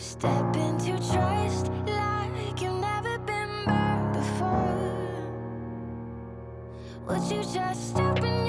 Step 0.06 0.56
into 0.56 0.92
trust 1.12 1.72
like 1.88 2.62
you've 2.62 2.80
never 2.80 3.18
been 3.18 3.50
burned 3.66 4.14
before. 4.14 5.26
Would 7.08 7.24
you 7.24 7.42
just 7.44 7.98
open 7.98 8.46